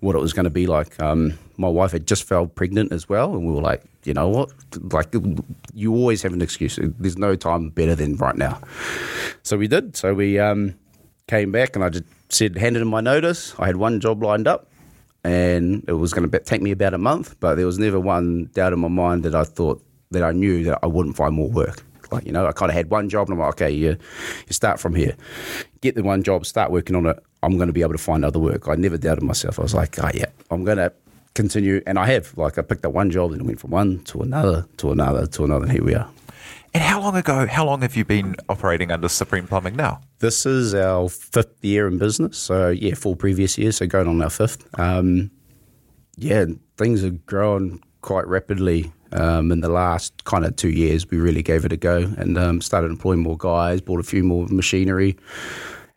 what 0.00 0.16
it 0.16 0.18
was 0.18 0.32
going 0.32 0.44
to 0.44 0.50
be 0.50 0.66
like. 0.66 1.00
Um, 1.00 1.38
my 1.56 1.68
wife 1.68 1.92
had 1.92 2.06
just 2.06 2.24
fell 2.24 2.46
pregnant 2.46 2.92
as 2.92 3.08
well, 3.08 3.32
and 3.34 3.46
we 3.46 3.52
were 3.52 3.60
like, 3.60 3.82
you 4.04 4.14
know 4.14 4.28
what? 4.28 4.52
Like, 4.92 5.14
you 5.74 5.94
always 5.94 6.22
have 6.22 6.32
an 6.32 6.42
excuse. 6.42 6.78
There's 6.80 7.18
no 7.18 7.36
time 7.36 7.70
better 7.70 7.94
than 7.94 8.16
right 8.16 8.36
now. 8.36 8.60
So 9.42 9.56
we 9.56 9.68
did. 9.68 9.96
So 9.96 10.14
we 10.14 10.38
um, 10.38 10.74
came 11.28 11.52
back, 11.52 11.76
and 11.76 11.84
I 11.84 11.90
just 11.90 12.04
said, 12.28 12.56
handed 12.56 12.82
in 12.82 12.88
my 12.88 13.00
notice. 13.00 13.54
I 13.58 13.66
had 13.66 13.76
one 13.76 14.00
job 14.00 14.22
lined 14.22 14.48
up 14.48 14.68
and 15.24 15.84
it 15.86 15.92
was 15.92 16.12
going 16.12 16.28
to 16.28 16.38
take 16.40 16.62
me 16.62 16.70
about 16.70 16.94
a 16.94 16.98
month. 16.98 17.38
But 17.40 17.56
there 17.56 17.66
was 17.66 17.78
never 17.78 18.00
one 18.00 18.50
doubt 18.54 18.72
in 18.72 18.80
my 18.80 18.88
mind 18.88 19.22
that 19.24 19.34
I 19.34 19.44
thought 19.44 19.84
that 20.10 20.22
I 20.22 20.32
knew 20.32 20.64
that 20.64 20.78
I 20.82 20.86
wouldn't 20.86 21.16
find 21.16 21.34
more 21.34 21.48
work. 21.48 21.84
Like 22.10 22.26
you 22.26 22.32
know, 22.32 22.46
I 22.46 22.52
kind 22.52 22.70
of 22.70 22.76
had 22.76 22.90
one 22.90 23.08
job, 23.08 23.28
and 23.28 23.34
I'm 23.34 23.40
like, 23.40 23.54
okay, 23.54 23.70
you 23.70 23.96
you 24.46 24.52
start 24.52 24.78
from 24.78 24.94
here, 24.94 25.16
get 25.80 25.94
the 25.94 26.02
one 26.02 26.22
job, 26.22 26.44
start 26.44 26.70
working 26.70 26.94
on 26.94 27.06
it. 27.06 27.18
I'm 27.42 27.56
going 27.56 27.68
to 27.68 27.72
be 27.72 27.82
able 27.82 27.92
to 27.92 27.98
find 27.98 28.24
other 28.24 28.38
work. 28.38 28.68
I 28.68 28.74
never 28.74 28.98
doubted 28.98 29.24
myself. 29.24 29.58
I 29.58 29.62
was 29.62 29.74
like, 29.74 29.98
oh 29.98 30.10
yeah, 30.12 30.26
I'm 30.50 30.64
going 30.64 30.76
to 30.76 30.92
continue, 31.34 31.82
and 31.86 31.98
I 31.98 32.06
have. 32.06 32.36
Like 32.36 32.58
I 32.58 32.62
picked 32.62 32.84
up 32.84 32.92
one 32.92 33.10
job, 33.10 33.32
and 33.32 33.46
went 33.46 33.60
from 33.60 33.70
one 33.70 34.00
to 34.04 34.20
another 34.20 34.66
to 34.78 34.92
another 34.92 35.26
to 35.26 35.44
another, 35.44 35.64
and 35.64 35.72
here 35.72 35.84
we 35.84 35.94
are. 35.94 36.08
And 36.74 36.82
how 36.82 37.00
long 37.00 37.16
ago? 37.16 37.46
How 37.46 37.66
long 37.66 37.82
have 37.82 37.96
you 37.96 38.04
been 38.04 38.34
operating 38.48 38.90
under 38.90 39.08
Supreme 39.08 39.46
Plumbing 39.46 39.76
now? 39.76 40.00
This 40.20 40.46
is 40.46 40.74
our 40.74 41.08
fifth 41.08 41.62
year 41.62 41.86
in 41.86 41.98
business. 41.98 42.38
So 42.38 42.70
yeah, 42.70 42.94
four 42.94 43.14
previous 43.14 43.58
years. 43.58 43.76
So 43.76 43.86
going 43.86 44.08
on 44.08 44.22
our 44.22 44.30
fifth. 44.30 44.66
Um, 44.78 45.30
yeah, 46.16 46.46
things 46.76 47.02
have 47.02 47.26
grown 47.26 47.80
quite 48.00 48.26
rapidly. 48.26 48.92
Um, 49.12 49.52
in 49.52 49.60
the 49.60 49.68
last 49.68 50.24
kind 50.24 50.46
of 50.46 50.56
two 50.56 50.70
years, 50.70 51.10
we 51.10 51.18
really 51.18 51.42
gave 51.42 51.66
it 51.66 51.72
a 51.72 51.76
go 51.76 52.10
and 52.16 52.38
um, 52.38 52.62
started 52.62 52.90
employing 52.90 53.20
more 53.20 53.36
guys, 53.36 53.82
bought 53.82 54.00
a 54.00 54.04
few 54.04 54.24
more 54.24 54.46
machinery, 54.46 55.18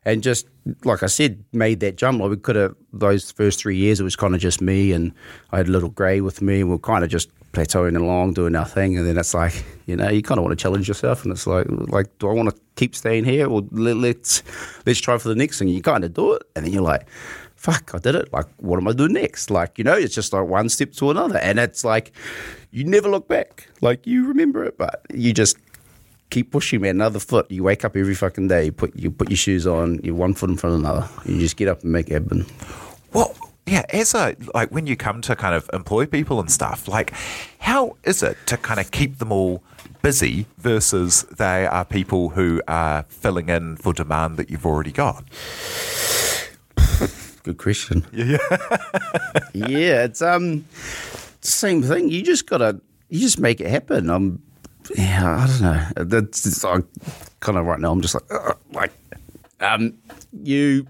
and 0.06 0.22
just 0.22 0.48
like 0.84 1.04
I 1.04 1.08
said, 1.08 1.44
made 1.52 1.80
that 1.82 1.98
jump. 1.98 2.22
Like 2.22 2.30
we 2.30 2.38
could 2.38 2.56
have 2.56 2.76
those 2.94 3.32
first 3.32 3.60
three 3.60 3.76
years, 3.78 4.00
it 4.00 4.04
was 4.04 4.16
kind 4.16 4.36
of 4.36 4.42
just 4.42 4.62
me, 4.62 4.92
and 4.92 5.12
I 5.52 5.58
had 5.58 5.68
a 5.68 5.72
little 5.72 5.90
grey 5.90 6.22
with 6.22 6.42
me, 6.42 6.62
and 6.62 6.70
we 6.70 6.76
are 6.76 6.80
kind 6.80 7.04
of 7.04 7.10
just 7.10 7.30
plateauing 7.52 7.98
along, 7.98 8.34
doing 8.34 8.56
our 8.56 8.66
thing, 8.66 8.98
and 8.98 9.08
then 9.08 9.18
it's 9.18 9.34
like 9.34 9.66
you 9.86 9.96
know 9.96 10.10
you 10.10 10.22
kind 10.22 10.38
of 10.40 10.44
want 10.44 10.58
to 10.58 10.62
challenge 10.62 10.88
yourself, 10.88 11.24
and 11.24 11.32
it's 11.32 11.48
like 11.48 11.66
like 11.70 12.18
do 12.20 12.30
I 12.30 12.34
want 12.34 12.50
to 12.50 12.62
keep 12.76 12.96
staying 12.96 13.26
here 13.26 13.48
or 13.50 13.64
let, 13.72 13.98
let's 13.98 14.44
let's 14.86 15.00
try 15.00 15.18
for 15.18 15.30
the 15.30 15.36
next 15.36 15.60
thing? 15.60 15.68
You 15.68 15.82
kind 15.82 16.04
of 16.04 16.14
do 16.14 16.34
it, 16.34 16.44
and 16.56 16.66
then 16.66 16.74
you're 16.74 16.84
like. 16.84 17.08
Fuck, 17.58 17.96
I 17.96 17.98
did 17.98 18.14
it. 18.14 18.32
Like, 18.32 18.46
what 18.58 18.78
am 18.78 18.88
I 18.88 18.92
doing 18.92 19.14
next? 19.14 19.50
Like, 19.50 19.80
you 19.80 19.84
know, 19.84 19.96
it's 19.96 20.14
just 20.14 20.34
like 20.34 20.46
one 20.46 20.70
step 20.70 20.92
to 20.92 21.10
another. 21.10 21.40
And 21.40 21.58
it's 21.58 21.84
like, 21.84 22.12
you 22.70 22.84
never 22.84 23.10
look 23.10 23.28
back. 23.28 23.68
Like, 23.82 24.06
you 24.06 24.28
remember 24.28 24.64
it, 24.66 24.78
but 24.78 25.02
you 25.12 25.34
just 25.34 25.58
keep 26.30 26.52
pushing, 26.52 26.82
man. 26.82 26.96
Another 26.98 27.20
foot. 27.20 27.50
You 27.50 27.64
wake 27.64 27.86
up 27.86 27.96
every 27.96 28.16
fucking 28.16 28.48
day. 28.48 28.66
You 28.66 28.72
put 28.72 28.96
you 28.96 29.12
put 29.12 29.30
your 29.30 29.38
shoes 29.38 29.66
on. 29.68 30.00
You 30.04 30.16
one 30.16 30.34
foot 30.34 30.50
in 30.50 30.58
front 30.58 30.76
of 30.76 30.80
another. 30.82 31.10
You 31.26 31.40
just 31.40 31.58
get 31.58 31.68
up 31.68 31.84
and 31.84 31.92
make 31.92 32.10
it 32.10 32.14
happen. 32.14 32.46
Well, 33.14 33.36
yeah, 33.66 33.84
as 33.90 34.14
a 34.14 34.36
like 34.54 34.72
when 34.72 34.88
you 34.88 34.96
come 34.96 35.22
to 35.22 35.36
kind 35.36 35.56
of 35.56 35.70
employ 35.74 36.06
people 36.06 36.40
and 36.40 36.52
stuff, 36.52 36.88
like 36.88 37.14
how 37.60 37.98
is 38.04 38.22
it 38.22 38.38
to 38.48 38.58
kind 38.58 38.80
of 38.80 38.92
keep 38.92 39.18
them 39.18 39.32
all 39.32 39.64
busy 40.02 40.46
versus 40.58 41.24
they 41.24 41.66
are 41.66 41.84
people 41.84 42.30
who 42.30 42.62
are 42.68 43.04
filling 43.10 43.50
in 43.50 43.76
for 43.78 43.92
demand 43.94 44.38
that 44.38 44.50
you've 44.52 44.66
already 44.66 44.92
got? 44.92 45.24
Good 47.44 47.58
question. 47.58 48.06
Yeah, 48.12 48.38
yeah. 49.54 50.04
It's 50.06 50.22
um 50.22 50.66
same 51.42 51.82
thing. 51.84 52.10
You 52.10 52.22
just 52.24 52.48
gotta 52.48 52.82
you 53.10 53.20
just 53.20 53.40
make 53.40 53.62
it 53.62 53.68
happen. 53.68 54.10
I'm 54.10 54.42
yeah. 54.96 55.44
I 55.44 55.48
don't 55.48 55.62
know. 55.62 56.06
That's 56.06 56.46
it's, 56.46 56.64
I 56.64 56.80
kind 57.40 57.58
of 57.58 57.66
right 57.66 57.80
now. 57.80 57.92
I'm 57.92 58.02
just 58.02 58.14
like 58.16 58.24
"Ugh," 58.32 58.58
like 58.72 58.94
um 59.60 59.98
you. 60.32 60.88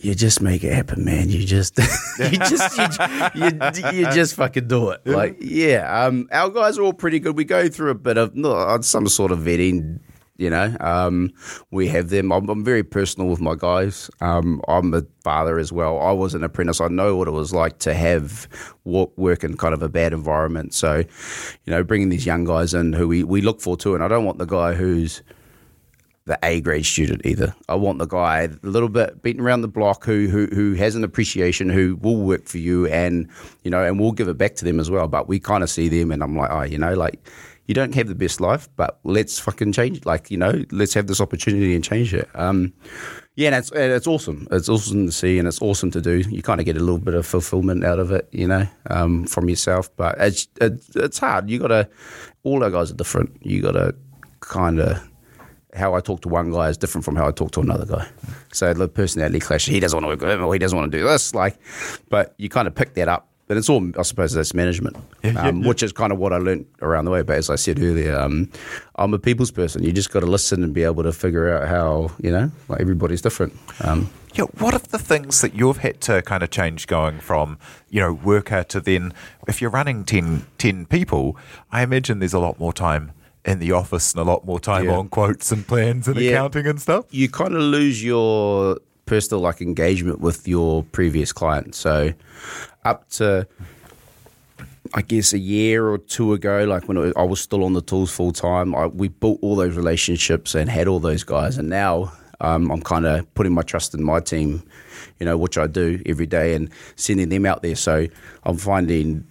You 0.00 0.14
just 0.14 0.40
make 0.40 0.62
it 0.62 0.72
happen, 0.72 1.04
man. 1.04 1.28
You 1.28 1.44
just, 1.44 1.76
you 2.20 2.38
just, 2.38 2.78
you, 3.34 3.42
you, 3.42 3.98
you 3.98 4.04
just 4.12 4.36
fucking 4.36 4.68
do 4.68 4.90
it. 4.90 5.04
Like, 5.04 5.38
yeah. 5.40 6.04
Um, 6.04 6.28
our 6.30 6.50
guys 6.50 6.78
are 6.78 6.82
all 6.82 6.92
pretty 6.92 7.18
good. 7.18 7.36
We 7.36 7.42
go 7.42 7.68
through 7.68 7.90
a 7.90 7.96
bit 7.96 8.16
of 8.16 8.36
no, 8.36 8.80
some 8.82 9.08
sort 9.08 9.32
of 9.32 9.40
vetting 9.40 9.98
you 10.38 10.48
know, 10.48 10.74
um, 10.78 11.32
we 11.72 11.88
have 11.88 12.10
them. 12.10 12.32
I'm, 12.32 12.48
I'm, 12.48 12.64
very 12.64 12.84
personal 12.84 13.28
with 13.28 13.40
my 13.40 13.56
guys. 13.56 14.08
Um, 14.20 14.62
I'm 14.68 14.94
a 14.94 15.02
father 15.24 15.58
as 15.58 15.72
well. 15.72 15.98
I 15.98 16.12
was 16.12 16.32
an 16.32 16.44
apprentice. 16.44 16.80
I 16.80 16.86
know 16.86 17.16
what 17.16 17.26
it 17.26 17.32
was 17.32 17.52
like 17.52 17.78
to 17.80 17.92
have 17.92 18.48
work, 18.84 19.42
in 19.42 19.56
kind 19.56 19.74
of 19.74 19.82
a 19.82 19.88
bad 19.88 20.12
environment. 20.12 20.74
So, 20.74 20.98
you 20.98 21.70
know, 21.70 21.82
bringing 21.82 22.08
these 22.08 22.24
young 22.24 22.44
guys 22.44 22.72
in 22.72 22.92
who 22.92 23.08
we, 23.08 23.24
we 23.24 23.40
look 23.40 23.60
for 23.60 23.76
too. 23.76 23.96
And 23.96 24.04
I 24.04 24.08
don't 24.08 24.24
want 24.24 24.38
the 24.38 24.46
guy 24.46 24.74
who's 24.74 25.22
the 26.26 26.38
A 26.44 26.60
grade 26.60 26.86
student 26.86 27.26
either. 27.26 27.52
I 27.68 27.74
want 27.74 27.98
the 27.98 28.06
guy 28.06 28.42
a 28.42 28.50
little 28.62 28.88
bit 28.88 29.22
beaten 29.22 29.42
around 29.42 29.62
the 29.62 29.68
block 29.68 30.04
who 30.04 30.28
who 30.28 30.46
who 30.46 30.74
has 30.74 30.94
an 30.94 31.02
appreciation, 31.02 31.68
who 31.68 31.96
will 31.96 32.20
work 32.20 32.46
for 32.46 32.58
you, 32.58 32.86
and 32.86 33.28
you 33.64 33.70
know, 33.70 33.82
and 33.82 33.98
we'll 33.98 34.12
give 34.12 34.28
it 34.28 34.38
back 34.38 34.54
to 34.56 34.64
them 34.64 34.78
as 34.78 34.90
well. 34.90 35.08
But 35.08 35.26
we 35.26 35.40
kind 35.40 35.64
of 35.64 35.70
see 35.70 35.88
them, 35.88 36.12
and 36.12 36.22
I'm 36.22 36.36
like, 36.36 36.50
oh, 36.52 36.62
you 36.62 36.78
know, 36.78 36.92
like 36.94 37.18
you 37.68 37.74
don't 37.74 37.94
have 37.94 38.08
the 38.08 38.14
best 38.14 38.40
life, 38.40 38.66
but 38.76 38.98
let's 39.04 39.38
fucking 39.38 39.72
change. 39.72 39.98
it. 39.98 40.06
Like 40.06 40.30
you 40.30 40.38
know, 40.38 40.64
let's 40.72 40.94
have 40.94 41.06
this 41.06 41.20
opportunity 41.20 41.74
and 41.74 41.84
change 41.84 42.12
it. 42.14 42.28
Um, 42.34 42.72
yeah, 43.36 43.48
and 43.48 43.56
it's 43.56 43.70
it's 43.72 44.06
awesome. 44.06 44.48
It's 44.50 44.70
awesome 44.70 45.06
to 45.06 45.12
see, 45.12 45.38
and 45.38 45.46
it's 45.46 45.60
awesome 45.60 45.90
to 45.92 46.00
do. 46.00 46.16
You 46.30 46.42
kind 46.42 46.60
of 46.60 46.66
get 46.66 46.76
a 46.76 46.80
little 46.80 46.98
bit 46.98 47.14
of 47.14 47.26
fulfillment 47.26 47.84
out 47.84 47.98
of 47.98 48.10
it, 48.10 48.26
you 48.32 48.48
know, 48.48 48.66
um, 48.90 49.26
from 49.26 49.50
yourself. 49.50 49.94
But 49.96 50.16
it's 50.18 50.48
it, 50.62 50.82
it's 50.96 51.18
hard. 51.18 51.48
You 51.50 51.58
got 51.60 51.68
to. 51.68 51.88
All 52.42 52.64
our 52.64 52.70
guys 52.70 52.90
are 52.90 52.94
different. 52.94 53.36
You 53.42 53.62
got 53.62 53.72
to 53.72 53.94
kind 54.40 54.80
of. 54.80 55.06
How 55.74 55.94
I 55.94 56.00
talk 56.00 56.22
to 56.22 56.28
one 56.28 56.50
guy 56.50 56.70
is 56.70 56.78
different 56.78 57.04
from 57.04 57.14
how 57.14 57.28
I 57.28 57.30
talk 57.30 57.52
to 57.52 57.60
another 57.60 57.84
guy. 57.84 58.08
So 58.52 58.72
the 58.72 58.88
personality 58.88 59.38
clash. 59.38 59.66
He 59.66 59.78
doesn't 59.78 59.94
want 59.94 60.04
to 60.04 60.08
work 60.08 60.20
with 60.22 60.30
him, 60.30 60.42
or 60.42 60.52
he 60.54 60.58
doesn't 60.58 60.76
want 60.76 60.90
to 60.90 60.98
do 60.98 61.04
this. 61.04 61.34
Like, 61.34 61.58
but 62.08 62.34
you 62.38 62.48
kind 62.48 62.66
of 62.66 62.74
pick 62.74 62.94
that 62.94 63.08
up 63.08 63.28
but 63.48 63.56
it's 63.56 63.68
all, 63.68 63.84
I 63.98 64.02
suppose, 64.02 64.32
that's 64.34 64.54
management, 64.54 64.96
Yeah, 65.24 65.32
yeah, 65.32 65.48
um, 65.48 65.62
yeah. 65.62 65.68
which 65.68 65.82
is 65.82 65.90
kind 65.92 66.12
of 66.12 66.18
what 66.18 66.32
I 66.32 66.36
learned 66.36 66.66
around 66.82 67.06
the 67.06 67.10
way. 67.10 67.22
But 67.22 67.36
as 67.38 67.50
I 67.50 67.56
said 67.56 67.80
earlier, 67.80 68.16
um, 68.16 68.50
I'm 68.96 69.12
a 69.14 69.18
people's 69.18 69.50
person. 69.50 69.82
You 69.82 69.90
just 69.92 70.10
got 70.12 70.20
to 70.20 70.26
listen 70.26 70.62
and 70.62 70.72
be 70.72 70.84
able 70.84 71.02
to 71.02 71.12
figure 71.12 71.52
out 71.56 71.66
how, 71.68 72.10
you 72.22 72.30
know, 72.30 72.50
like 72.68 72.80
everybody's 72.80 73.22
different. 73.22 73.54
Um, 73.82 74.10
Yeah, 74.34 74.44
what 74.58 74.74
are 74.74 74.78
the 74.78 74.98
things 74.98 75.40
that 75.40 75.54
you've 75.54 75.78
had 75.78 76.00
to 76.02 76.20
kind 76.22 76.42
of 76.42 76.50
change 76.50 76.86
going 76.86 77.18
from, 77.18 77.58
you 77.88 78.00
know, 78.00 78.12
worker 78.12 78.62
to 78.64 78.80
then, 78.80 79.12
if 79.48 79.60
you're 79.62 79.70
running 79.70 80.04
10, 80.04 80.46
10 80.58 80.86
people, 80.86 81.36
I 81.72 81.82
imagine 81.82 82.18
there's 82.20 82.34
a 82.34 82.38
lot 82.38 82.58
more 82.60 82.72
time 82.74 83.12
in 83.44 83.58
the 83.60 83.72
office 83.72 84.12
and 84.12 84.20
a 84.20 84.24
lot 84.30 84.44
more 84.44 84.60
time 84.60 84.84
Yeah. 84.84 84.96
on 84.98 85.08
quotes 85.08 85.50
and 85.50 85.66
plans 85.66 86.06
and 86.06 86.16
Yeah. 86.20 86.32
accounting 86.32 86.66
and 86.66 86.78
stuff. 86.80 87.06
you 87.10 87.30
kind 87.30 87.54
of 87.54 87.62
lose 87.62 88.04
your 88.04 88.76
personal 89.08 89.40
like 89.40 89.60
engagement 89.60 90.20
with 90.20 90.46
your 90.46 90.82
previous 90.84 91.32
client. 91.32 91.74
So 91.74 92.12
up 92.84 93.08
to 93.10 93.46
I 94.94 95.02
guess 95.02 95.32
a 95.32 95.38
year 95.38 95.86
or 95.86 95.98
two 95.98 96.32
ago, 96.32 96.64
like 96.64 96.88
when 96.88 97.12
I 97.16 97.22
was 97.22 97.40
still 97.40 97.64
on 97.64 97.74
the 97.74 97.82
tools 97.82 98.10
full 98.10 98.32
time, 98.32 98.74
we 98.96 99.08
built 99.08 99.38
all 99.42 99.56
those 99.56 99.76
relationships 99.76 100.54
and 100.54 100.70
had 100.70 100.88
all 100.88 100.98
those 100.98 101.24
guys. 101.24 101.58
And 101.58 101.68
now 101.68 102.12
um, 102.40 102.70
I'm 102.70 102.80
kind 102.80 103.04
of 103.06 103.32
putting 103.34 103.52
my 103.52 103.62
trust 103.62 103.94
in 103.94 104.02
my 104.02 104.20
team, 104.20 104.62
you 105.18 105.26
know, 105.26 105.36
which 105.36 105.58
I 105.58 105.66
do 105.66 106.00
every 106.06 106.26
day, 106.26 106.54
and 106.54 106.70
sending 106.96 107.28
them 107.28 107.44
out 107.44 107.62
there. 107.62 107.76
So 107.76 108.06
I'm 108.44 108.56
finding 108.56 109.26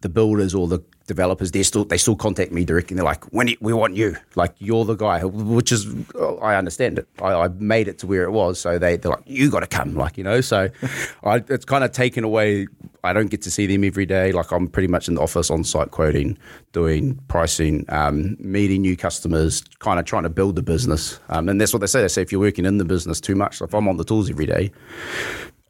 the 0.00 0.08
builders 0.08 0.54
or 0.54 0.68
the 0.68 0.80
developers, 1.10 1.50
they 1.50 1.64
still 1.64 1.84
they 1.84 1.98
still 1.98 2.14
contact 2.14 2.52
me 2.52 2.64
directly. 2.64 2.94
They're 2.94 3.04
like, 3.04 3.24
"When 3.32 3.52
we 3.60 3.72
want 3.72 3.96
you, 3.96 4.16
like 4.36 4.54
you're 4.58 4.84
the 4.84 4.94
guy," 4.94 5.24
which 5.24 5.72
is 5.72 5.82
oh, 6.14 6.38
I 6.38 6.54
understand 6.54 7.00
it. 7.00 7.08
I, 7.20 7.32
I 7.32 7.48
made 7.48 7.88
it 7.88 7.98
to 7.98 8.06
where 8.06 8.22
it 8.22 8.30
was, 8.30 8.60
so 8.60 8.78
they 8.78 8.96
they're 8.96 9.10
like, 9.10 9.24
"You 9.26 9.50
got 9.50 9.60
to 9.60 9.66
come," 9.66 9.96
like 9.96 10.16
you 10.16 10.22
know. 10.22 10.40
So 10.40 10.68
I, 11.24 11.42
it's 11.48 11.64
kind 11.64 11.82
of 11.82 11.90
taken 11.90 12.22
away. 12.22 12.68
I 13.02 13.12
don't 13.12 13.30
get 13.30 13.42
to 13.42 13.50
see 13.50 13.66
them 13.66 13.82
every 13.82 14.06
day. 14.06 14.30
Like 14.30 14.52
I'm 14.52 14.68
pretty 14.68 14.88
much 14.88 15.08
in 15.08 15.14
the 15.14 15.20
office 15.20 15.50
on 15.50 15.64
site 15.64 15.90
quoting, 15.90 16.38
doing 16.72 17.18
pricing, 17.26 17.84
um, 17.88 18.36
meeting 18.38 18.82
new 18.82 18.96
customers, 18.96 19.64
kind 19.80 19.98
of 19.98 20.04
trying 20.04 20.22
to 20.22 20.30
build 20.30 20.54
the 20.54 20.62
business. 20.62 21.18
Um, 21.28 21.48
and 21.48 21.60
that's 21.60 21.72
what 21.72 21.80
they 21.80 21.88
say. 21.88 22.02
They 22.02 22.08
say 22.08 22.22
if 22.22 22.30
you're 22.30 22.40
working 22.40 22.66
in 22.66 22.78
the 22.78 22.84
business 22.84 23.20
too 23.20 23.34
much, 23.34 23.60
if 23.60 23.74
I'm 23.74 23.88
on 23.88 23.96
the 23.96 24.04
tools 24.04 24.30
every 24.30 24.46
day, 24.46 24.70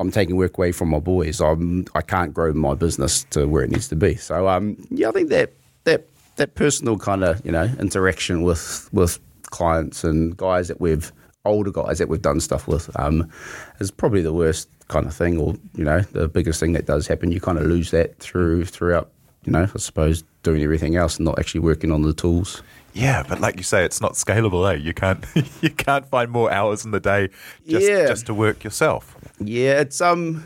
I'm 0.01 0.11
taking 0.11 0.37
work 0.37 0.57
away 0.57 0.73
from 0.73 0.89
my 0.89 0.99
boys. 0.99 1.41
I'm 1.41 1.85
I 1.95 2.01
can't 2.01 2.33
grow 2.33 2.53
my 2.55 2.75
business 2.75 3.25
to 3.31 3.47
where 3.47 3.63
it 3.63 3.71
needs 3.71 3.89
to 3.89 3.97
be. 3.97 4.17
So 4.17 4.49
um, 4.49 4.77
yeah, 4.91 5.11
I 5.11 5.13
think 5.13 5.29
that 5.29 5.53
that 5.85 6.07
that 6.37 6.55
personal 6.55 6.99
kind 6.99 7.23
of 7.23 7.45
you 7.45 7.53
know 7.53 7.71
interaction 7.79 8.43
with 8.43 8.89
with 8.93 9.21
clients 9.51 10.03
and 10.03 10.37
guys 10.37 10.69
that 10.69 10.81
we've 10.81 11.13
older 11.45 11.71
guys 11.71 11.99
that 11.99 12.09
we've 12.09 12.23
done 12.23 12.41
stuff 12.41 12.67
with 12.67 12.91
um, 12.99 13.31
is 13.79 13.91
probably 13.91 14.23
the 14.23 14.33
worst 14.33 14.69
kind 14.89 15.07
of 15.07 15.15
thing, 15.15 15.39
or 15.39 15.55
you 15.75 15.85
know 15.85 16.01
the 16.01 16.29
biggest 16.29 16.61
thing 16.61 16.73
that 16.73 16.87
does 16.87 17.07
happen. 17.07 17.31
You 17.31 17.41
kind 17.41 17.59
of 17.59 17.67
lose 17.67 17.91
that 17.91 18.19
through 18.19 18.65
throughout. 18.65 19.11
You 19.45 19.53
know, 19.53 19.67
I 19.75 19.79
suppose 19.79 20.25
doing 20.43 20.63
everything 20.63 20.97
else 20.97 21.17
and 21.17 21.25
not 21.25 21.39
actually 21.39 21.61
working 21.61 21.93
on 21.93 22.03
the 22.03 22.13
tools. 22.13 22.63
Yeah, 22.93 23.23
but 23.29 23.41
like 23.41 23.57
you 23.57 23.63
say, 23.63 23.85
it's 23.85 24.01
not 24.01 24.15
scalable, 24.15 24.71
eh? 24.71 24.77
You 24.77 24.93
can't 24.95 25.25
you 25.63 25.71
can't 25.71 26.07
find 26.09 26.31
more 26.31 26.51
hours 26.51 26.85
in 26.85 26.91
the 26.91 27.01
day 27.01 27.29
just 27.69 27.87
Yeah. 27.89 28.07
just 28.07 28.27
to 28.27 28.35
work 28.35 28.65
yourself. 28.65 29.17
Yeah, 29.39 29.81
it's 29.81 30.01
um. 30.01 30.45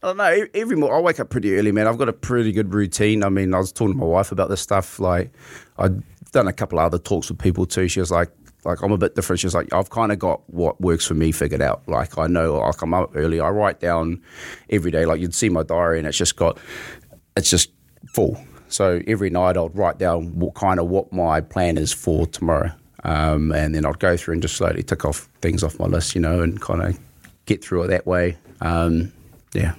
I 0.00 0.06
don't 0.06 0.16
know. 0.18 0.46
Every 0.54 0.76
morning, 0.76 0.96
I 0.96 1.00
wake 1.00 1.18
up 1.18 1.28
pretty 1.28 1.56
early, 1.56 1.72
man. 1.72 1.88
I've 1.88 1.98
got 1.98 2.08
a 2.08 2.12
pretty 2.12 2.52
good 2.52 2.72
routine. 2.72 3.24
I 3.24 3.30
mean, 3.30 3.52
I 3.52 3.58
was 3.58 3.72
talking 3.72 3.94
to 3.94 3.98
my 3.98 4.06
wife 4.06 4.30
about 4.30 4.48
this 4.48 4.60
stuff. 4.60 5.00
Like, 5.00 5.32
I've 5.76 6.00
done 6.30 6.46
a 6.46 6.52
couple 6.52 6.78
of 6.78 6.84
other 6.84 6.98
talks 6.98 7.28
with 7.28 7.40
people 7.40 7.66
too. 7.66 7.88
She 7.88 7.98
was 7.98 8.12
like, 8.12 8.30
like 8.64 8.80
I'm 8.80 8.92
a 8.92 8.96
bit 8.96 9.16
different. 9.16 9.40
She 9.40 9.46
was 9.48 9.56
like, 9.56 9.72
I've 9.72 9.90
kind 9.90 10.12
of 10.12 10.20
got 10.20 10.48
what 10.50 10.80
works 10.80 11.04
for 11.04 11.14
me 11.14 11.32
figured 11.32 11.60
out. 11.62 11.82
Like, 11.88 12.16
I 12.16 12.28
know 12.28 12.62
I 12.62 12.70
come 12.70 12.94
up 12.94 13.10
early. 13.16 13.40
I 13.40 13.48
write 13.48 13.80
down 13.80 14.22
every 14.70 14.92
day. 14.92 15.04
Like, 15.04 15.20
you'd 15.20 15.34
see 15.34 15.48
my 15.48 15.64
diary, 15.64 15.98
and 15.98 16.06
it's 16.06 16.16
just 16.18 16.36
got, 16.36 16.58
it's 17.36 17.50
just 17.50 17.72
full. 18.14 18.40
So 18.68 19.02
every 19.06 19.30
night 19.30 19.56
I'd 19.56 19.76
write 19.76 19.98
down 19.98 20.38
what 20.38 20.54
kind 20.54 20.78
of 20.78 20.86
what 20.88 21.12
my 21.12 21.40
plan 21.40 21.78
is 21.78 21.92
for 21.92 22.26
tomorrow, 22.26 22.70
um, 23.04 23.52
and 23.52 23.74
then 23.74 23.84
I'd 23.84 23.98
go 23.98 24.16
through 24.16 24.34
and 24.34 24.42
just 24.42 24.56
slowly 24.56 24.82
tick 24.82 25.04
off 25.04 25.28
things 25.40 25.62
off 25.62 25.78
my 25.78 25.86
list, 25.86 26.14
you 26.14 26.20
know, 26.20 26.40
and 26.42 26.60
kind 26.60 26.82
of 26.82 26.98
get 27.46 27.64
through 27.64 27.84
it 27.84 27.88
that 27.88 28.06
way. 28.06 28.36
Um, 28.60 29.12
yeah. 29.54 29.74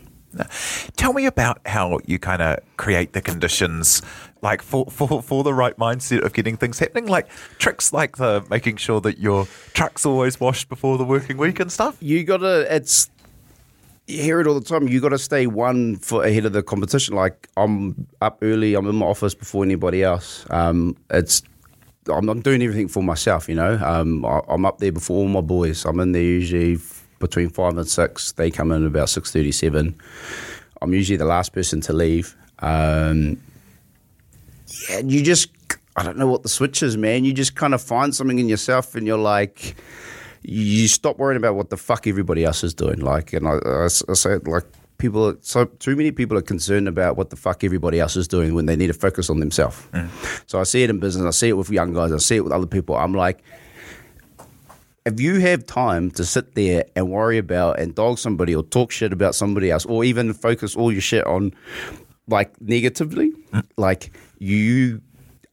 Tell 0.96 1.14
me 1.14 1.26
about 1.26 1.60
how 1.66 2.00
you 2.06 2.20
kind 2.20 2.42
of 2.42 2.60
create 2.78 3.14
the 3.14 3.22
conditions, 3.22 4.02
like 4.42 4.62
for, 4.62 4.86
for 4.86 5.24
for 5.24 5.44
the 5.44 5.54
right 5.54 5.76
mindset 5.78 6.24
of 6.24 6.34
getting 6.34 6.56
things 6.56 6.78
happening. 6.78 7.08
Like 7.08 7.28
tricks 7.58 7.92
like 7.92 8.18
the 8.18 8.46
making 8.50 8.78
sure 8.78 9.02
that 9.02 9.18
your 9.18 9.48
truck's 9.74 10.06
always 10.06 10.40
washed 10.40 10.70
before 10.70 10.98
the 11.00 11.04
working 11.04 11.38
week 11.38 11.60
and 11.60 11.72
stuff. 11.72 11.98
You 12.00 12.24
gotta. 12.24 12.74
It's 12.74 13.10
you 13.18 13.19
hear 14.10 14.42
it 14.42 14.48
all 14.48 14.60
the 14.60 14.66
time. 14.66 14.88
You 14.88 15.00
got 15.00 15.10
to 15.10 15.20
stay 15.20 15.48
one 15.48 15.96
foot 15.98 16.26
ahead 16.26 16.46
of 16.46 16.54
the 16.54 16.64
competition. 16.64 17.16
Like 17.16 17.48
I'm 17.56 18.08
up 18.22 18.40
early. 18.42 18.74
I'm 18.74 18.88
in 18.88 18.96
my 18.96 19.06
office 19.06 19.36
before 19.36 19.64
anybody 19.64 20.04
else. 20.04 20.46
Um, 20.50 20.98
it's 21.10 21.42
I'm, 22.12 22.42
doing 22.42 22.62
everything 22.64 22.88
for 22.88 23.04
myself. 23.04 23.48
You 23.48 23.56
know, 23.56 23.80
um, 23.84 24.26
I, 24.26 24.42
I'm 24.48 24.66
up 24.66 24.80
there 24.80 24.92
before 24.92 25.18
all 25.18 25.28
my 25.28 25.42
boys. 25.42 25.86
I'm 25.86 26.00
in 26.00 26.12
there 26.12 26.22
usually 26.22 26.76
f- 26.76 27.08
between 27.20 27.50
five 27.50 27.78
and 27.78 27.88
six. 27.88 28.32
They 28.32 28.50
come 28.50 28.72
in 28.72 28.86
about 28.86 29.10
six 29.10 29.32
thirty-seven. 29.32 29.96
I'm 30.82 30.94
usually 30.94 31.18
the 31.18 31.26
last 31.26 31.54
person 31.54 31.82
to 31.82 31.94
leave. 31.94 32.36
Um, 32.60 33.42
yeah, 34.90 35.00
you 35.00 35.22
just 35.24 35.50
I 35.96 36.04
don't 36.04 36.18
know 36.18 36.28
what 36.28 36.44
the 36.44 36.50
switch 36.50 36.82
is, 36.82 36.98
man. 36.98 37.26
You 37.26 37.34
just 37.34 37.56
kind 37.56 37.74
of 37.74 37.82
find 37.82 38.16
something 38.16 38.40
in 38.40 38.50
yourself, 38.50 38.96
and 38.96 39.06
you're 39.06 39.18
like 39.18 39.76
you 40.42 40.88
stop 40.88 41.18
worrying 41.18 41.38
about 41.38 41.56
what 41.56 41.70
the 41.70 41.78
fuck 41.78 42.08
everybody 42.08 42.44
else 42.46 42.64
is 42.64 42.74
doing. 42.74 43.00
Like, 43.00 43.34
and 43.34 43.48
I 43.48 43.88
say, 43.88 44.38
like, 44.38 44.66
people, 44.98 45.36
so 45.42 45.66
too 45.66 45.96
many 45.96 46.12
people 46.12 46.38
are 46.38 46.42
concerned 46.42 46.88
about 46.88 47.18
what 47.18 47.30
the 47.30 47.36
fuck 47.36 47.64
everybody 47.64 48.00
else 48.00 48.16
is 48.16 48.28
doing 48.28 48.54
when 48.54 48.66
they 48.66 48.76
need 48.76 48.88
to 48.88 48.94
focus 48.94 49.30
on 49.30 49.40
themselves. 49.40 49.88
Mm. 49.94 50.10
So 50.48 50.60
I 50.60 50.64
see 50.64 50.84
it 50.84 50.90
in 50.90 51.00
business, 51.00 51.26
I 51.26 51.32
see 51.32 51.50
it 51.50 51.54
with 51.54 51.70
young 51.70 51.94
guys, 51.94 52.12
I 52.12 52.18
see 52.18 52.36
it 52.36 52.44
with 52.44 52.54
other 52.54 52.68
people. 52.68 52.96
I'm 52.96 53.14
like, 53.14 53.42
if 55.06 55.20
you 55.20 55.40
have 55.40 55.66
time 55.66 56.12
to 56.12 56.26
sit 56.26 56.56
there 56.56 56.86
and 56.96 57.10
worry 57.10 57.38
about 57.38 57.80
and 57.80 57.96
dog 57.96 58.20
somebody 58.20 58.54
or 58.54 58.64
talk 58.64 58.92
shit 58.92 59.14
about 59.14 59.34
somebody 59.34 59.72
else, 59.72 59.86
or 59.86 60.04
even 60.04 60.34
focus 60.34 60.76
all 60.76 60.92
your 60.92 61.02
shit 61.02 61.26
on 61.26 61.54
like 62.28 62.62
negatively, 62.62 63.32
mm. 63.52 63.64
like 63.78 64.12
you 64.38 65.02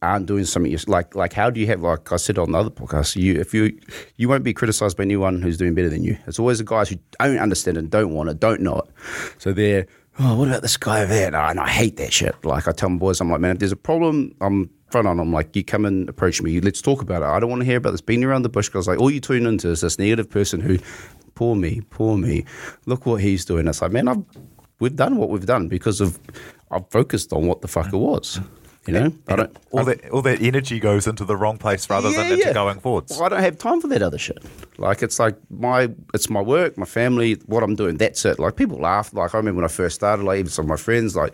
aren't 0.07 0.25
doing 0.25 0.45
something 0.45 0.71
you 0.71 0.77
like 0.87 1.15
like 1.15 1.33
how 1.33 1.49
do 1.49 1.59
you 1.59 1.67
have 1.67 1.81
like 1.81 2.11
I 2.11 2.17
said 2.17 2.37
on 2.37 2.51
the 2.51 2.57
other 2.57 2.69
podcast 2.69 3.15
you 3.15 3.39
if 3.39 3.53
you 3.53 3.77
you 4.15 4.29
won't 4.29 4.43
be 4.43 4.53
criticized 4.53 4.97
by 4.97 5.03
anyone 5.03 5.41
who's 5.41 5.57
doing 5.57 5.73
better 5.73 5.89
than 5.89 6.03
you. 6.03 6.17
It's 6.27 6.39
always 6.39 6.59
the 6.59 6.63
guys 6.63 6.89
who 6.89 6.97
don't 7.19 7.37
understand 7.37 7.77
and 7.77 7.89
don't 7.89 8.13
want 8.13 8.29
it 8.29 8.39
don't 8.39 8.61
know 8.61 8.79
it. 8.79 8.89
So 9.37 9.53
they're 9.53 9.87
oh 10.19 10.37
what 10.37 10.47
about 10.47 10.61
this 10.61 10.77
guy 10.77 11.03
over 11.03 11.13
there? 11.13 11.27
And 11.35 11.59
I 11.59 11.69
hate 11.69 11.97
that 11.97 12.13
shit. 12.13 12.35
Like 12.43 12.67
I 12.67 12.71
tell 12.71 12.89
my 12.89 12.97
boys 12.97 13.21
I'm 13.21 13.31
like 13.31 13.41
man 13.41 13.51
if 13.51 13.59
there's 13.59 13.71
a 13.71 13.75
problem 13.75 14.35
I'm 14.41 14.69
front 14.89 15.07
on 15.07 15.19
I'm 15.19 15.33
like 15.33 15.55
you 15.55 15.63
come 15.63 15.85
and 15.85 16.07
approach 16.09 16.41
me. 16.41 16.59
Let's 16.61 16.81
talk 16.81 17.01
about 17.01 17.21
it. 17.21 17.25
I 17.25 17.39
don't 17.39 17.49
want 17.49 17.61
to 17.61 17.65
hear 17.65 17.77
about 17.77 17.91
this. 17.91 18.01
Being 18.01 18.23
around 18.23 18.43
the 18.43 18.49
bush 18.49 18.67
because 18.67 18.87
like 18.87 18.99
all 18.99 19.11
you 19.11 19.19
tune 19.19 19.45
into 19.45 19.69
is 19.69 19.81
this 19.81 19.99
negative 19.99 20.29
person 20.29 20.61
who 20.61 20.77
poor 21.35 21.55
me 21.55 21.81
poor 21.89 22.17
me. 22.17 22.45
Look 22.85 23.05
what 23.05 23.21
he's 23.21 23.45
doing. 23.45 23.67
It's 23.67 23.81
like 23.81 23.91
man 23.91 24.07
I've 24.07 24.23
we've 24.79 24.95
done 24.95 25.17
what 25.17 25.29
we've 25.29 25.45
done 25.45 25.67
because 25.67 26.01
of 26.01 26.19
I've 26.71 26.89
focused 26.91 27.33
on 27.33 27.47
what 27.47 27.61
the 27.61 27.67
fuck 27.67 27.87
it 27.87 27.97
was 27.97 28.39
you 28.87 28.93
know 28.93 29.13
I 29.27 29.35
don't 29.35 29.57
All 29.71 29.83
that 29.83 30.09
all 30.09 30.21
that 30.21 30.41
energy 30.41 30.79
goes 30.79 31.07
into 31.07 31.25
the 31.25 31.35
wrong 31.35 31.57
place 31.57 31.89
rather 31.89 32.09
than 32.09 32.31
into 32.31 32.47
yeah. 32.47 32.53
going 32.53 32.79
forwards. 32.79 33.11
Well, 33.11 33.23
I 33.23 33.29
don't 33.29 33.41
have 33.41 33.57
time 33.57 33.81
for 33.81 33.87
that 33.89 34.01
other 34.01 34.17
shit. 34.17 34.43
Like 34.77 35.03
it's 35.03 35.19
like 35.19 35.35
my 35.49 35.89
it's 36.13 36.29
my 36.29 36.41
work, 36.41 36.77
my 36.77 36.85
family, 36.85 37.33
what 37.45 37.63
I'm 37.63 37.75
doing. 37.75 37.97
That's 37.97 38.23
it. 38.25 38.39
Like 38.39 38.55
people 38.55 38.77
laugh. 38.77 39.13
Like 39.13 39.35
I 39.35 39.37
remember 39.37 39.57
when 39.57 39.65
I 39.65 39.73
first 39.73 39.95
started. 39.95 40.23
Like 40.23 40.39
even 40.39 40.51
some 40.51 40.65
of 40.65 40.69
my 40.69 40.77
friends, 40.77 41.15
like 41.15 41.33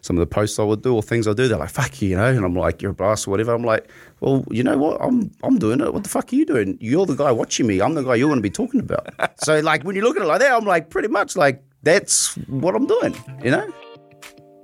some 0.00 0.16
of 0.16 0.20
the 0.20 0.26
posts 0.26 0.58
I 0.58 0.64
would 0.64 0.82
do 0.82 0.94
or 0.94 1.02
things 1.02 1.28
I 1.28 1.34
do, 1.34 1.48
they're 1.48 1.58
like 1.58 1.70
"fuck 1.70 2.02
you," 2.02 2.10
you 2.10 2.16
know. 2.16 2.26
And 2.26 2.44
I'm 2.44 2.54
like, 2.54 2.82
"You're 2.82 2.90
a 2.90 2.94
blast" 2.94 3.28
or 3.28 3.30
whatever. 3.30 3.54
I'm 3.54 3.64
like, 3.64 3.88
"Well, 4.20 4.44
you 4.50 4.62
know 4.62 4.76
what? 4.76 5.00
I'm 5.00 5.30
I'm 5.42 5.58
doing 5.58 5.80
it. 5.80 5.94
What 5.94 6.02
the 6.02 6.10
fuck 6.10 6.32
are 6.32 6.36
you 6.36 6.44
doing? 6.44 6.78
You're 6.80 7.06
the 7.06 7.14
guy 7.14 7.30
watching 7.30 7.66
me. 7.66 7.80
I'm 7.80 7.94
the 7.94 8.02
guy 8.02 8.16
you're 8.16 8.28
going 8.28 8.38
to 8.38 8.42
be 8.42 8.50
talking 8.50 8.80
about." 8.80 9.08
so 9.44 9.60
like 9.60 9.84
when 9.84 9.94
you 9.94 10.02
look 10.02 10.16
at 10.16 10.22
it 10.22 10.26
like 10.26 10.40
that, 10.40 10.52
I'm 10.52 10.64
like, 10.64 10.90
pretty 10.90 11.08
much 11.08 11.36
like 11.36 11.62
that's 11.82 12.34
what 12.48 12.74
I'm 12.74 12.86
doing. 12.86 13.14
You 13.44 13.52
know. 13.52 13.72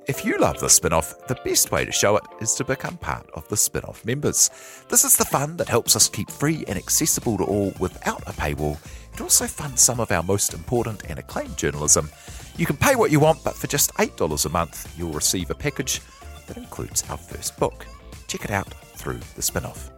If 0.07 0.23
you 0.23 0.37
love 0.37 0.61
the 0.61 0.69
spin-off, 0.69 1.27
the 1.29 1.39
best 1.47 1.73
way 1.73 1.87
to 1.87 1.91
show 1.91 2.19
it 2.19 2.25
is 2.39 2.55
to 2.57 2.65
become 2.65 2.99
part 2.99 3.27
of 3.33 3.49
the 3.49 3.57
spin-off 3.57 4.05
members. 4.05 4.51
This 4.91 5.03
is 5.03 5.17
the 5.17 5.25
fund 5.25 5.57
that 5.57 5.69
helps 5.71 5.97
us 5.97 6.11
keep 6.11 6.31
free 6.31 6.63
and 6.69 6.77
accessible 6.77 7.39
to 7.39 7.45
all 7.45 7.73
without 7.81 8.21
a 8.29 8.33
paywall. 8.33 8.77
It 9.15 9.23
also 9.23 9.47
funds 9.47 9.81
some 9.81 10.01
of 10.01 10.13
our 10.13 10.23
most 10.23 10.53
important 10.53 11.05
and 11.09 11.19
acclaimed 11.19 11.57
journalism. 11.57 12.11
You 12.59 12.67
can 12.67 12.77
pay 12.77 12.97
what 12.97 13.13
you 13.13 13.19
want, 13.19 13.43
but 13.45 13.55
for 13.55 13.67
just 13.67 13.95
$8 13.95 14.45
a 14.45 14.49
month, 14.51 14.93
you'll 14.99 15.11
receive 15.11 15.49
a 15.49 15.55
package 15.55 16.03
that 16.49 16.59
includes 16.59 17.03
our 17.09 17.17
first 17.17 17.57
book. 17.59 17.87
Check 18.29 18.45
it 18.45 18.51
out 18.51 18.75
through 18.97 19.21
the 19.37 19.43
spin-off. 19.43 19.91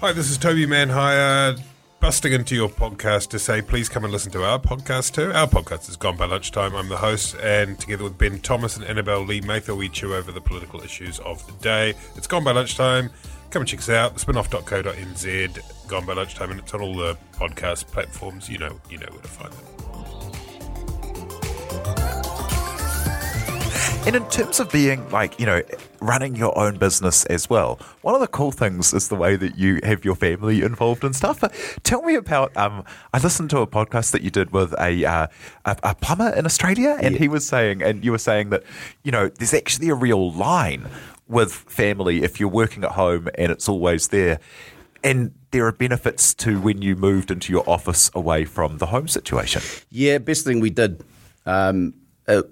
Hi, 0.00 0.12
this 0.12 0.30
is 0.30 0.38
Toby 0.38 0.66
Manhire, 0.66 1.60
busting 2.02 2.32
into 2.32 2.56
your 2.56 2.68
podcast 2.68 3.28
to 3.28 3.38
say 3.38 3.62
please 3.62 3.88
come 3.88 4.02
and 4.02 4.12
listen 4.12 4.32
to 4.32 4.42
our 4.42 4.58
podcast 4.58 5.14
too. 5.14 5.30
Our 5.30 5.46
podcast 5.46 5.88
is 5.88 5.94
Gone 5.94 6.16
by 6.16 6.26
Lunchtime. 6.26 6.74
I'm 6.74 6.88
the 6.88 6.96
host, 6.96 7.36
and 7.40 7.78
together 7.78 8.02
with 8.02 8.18
Ben 8.18 8.40
Thomas 8.40 8.76
and 8.76 8.84
Annabelle 8.84 9.24
Lee 9.24 9.40
Mather, 9.40 9.76
we 9.76 9.88
chew 9.88 10.12
over 10.12 10.32
the 10.32 10.40
political 10.40 10.80
issues 10.80 11.20
of 11.20 11.46
the 11.46 11.52
day. 11.62 11.94
It's 12.16 12.26
Gone 12.26 12.42
by 12.42 12.50
Lunchtime. 12.50 13.08
Come 13.50 13.62
and 13.62 13.68
check 13.68 13.78
us 13.78 13.88
out, 13.88 14.16
thespinoff.co.nz, 14.16 15.86
Gone 15.86 16.04
by 16.04 16.14
Lunchtime, 16.14 16.50
and 16.50 16.58
it's 16.58 16.74
on 16.74 16.80
all 16.80 16.96
the 16.96 17.16
podcast 17.34 17.86
platforms. 17.86 18.48
You 18.48 18.58
know, 18.58 18.80
you 18.90 18.98
know 18.98 19.06
where 19.08 19.22
to 19.22 19.28
find 19.28 19.52
them. 19.52 19.72
And 24.04 24.16
in 24.16 24.28
terms 24.30 24.58
of 24.58 24.70
being 24.72 25.08
like, 25.10 25.38
you 25.38 25.46
know, 25.46 25.62
running 26.00 26.34
your 26.34 26.58
own 26.58 26.76
business 26.76 27.24
as 27.26 27.48
well, 27.48 27.78
one 28.00 28.16
of 28.16 28.20
the 28.20 28.26
cool 28.26 28.50
things 28.50 28.92
is 28.92 29.08
the 29.08 29.14
way 29.14 29.36
that 29.36 29.56
you 29.56 29.78
have 29.84 30.04
your 30.04 30.16
family 30.16 30.62
involved 30.62 31.04
and 31.04 31.14
stuff. 31.14 31.40
But 31.40 31.54
tell 31.84 32.02
me 32.02 32.16
about, 32.16 32.54
um, 32.56 32.84
I 33.14 33.18
listened 33.20 33.50
to 33.50 33.58
a 33.60 33.66
podcast 33.66 34.10
that 34.10 34.22
you 34.22 34.30
did 34.30 34.50
with 34.50 34.74
a, 34.80 35.04
uh, 35.04 35.26
a, 35.64 35.76
a 35.84 35.94
plumber 35.94 36.30
in 36.30 36.46
Australia, 36.46 36.98
and 37.00 37.14
Yeah. 37.14 37.18
he 37.20 37.28
was 37.28 37.46
saying, 37.46 37.80
and 37.80 38.04
you 38.04 38.10
were 38.10 38.18
saying 38.18 38.50
that, 38.50 38.64
you 39.04 39.12
know, 39.12 39.28
there's 39.28 39.54
actually 39.54 39.88
a 39.88 39.94
real 39.94 40.32
line 40.32 40.88
with 41.28 41.52
family 41.52 42.24
if 42.24 42.40
you're 42.40 42.48
working 42.48 42.82
at 42.82 42.92
home 42.92 43.28
and 43.38 43.52
it's 43.52 43.68
always 43.68 44.08
there. 44.08 44.40
And 45.04 45.32
there 45.52 45.64
are 45.66 45.72
benefits 45.72 46.34
to 46.34 46.60
when 46.60 46.82
you 46.82 46.96
moved 46.96 47.30
into 47.30 47.52
your 47.52 47.68
office 47.70 48.10
away 48.14 48.46
from 48.46 48.78
the 48.78 48.86
home 48.86 49.06
situation. 49.06 49.62
Yeah, 49.90 50.18
best 50.18 50.44
thing 50.44 50.58
we 50.58 50.70
did. 50.70 51.04
Um, 51.46 51.94
uh, 52.26 52.42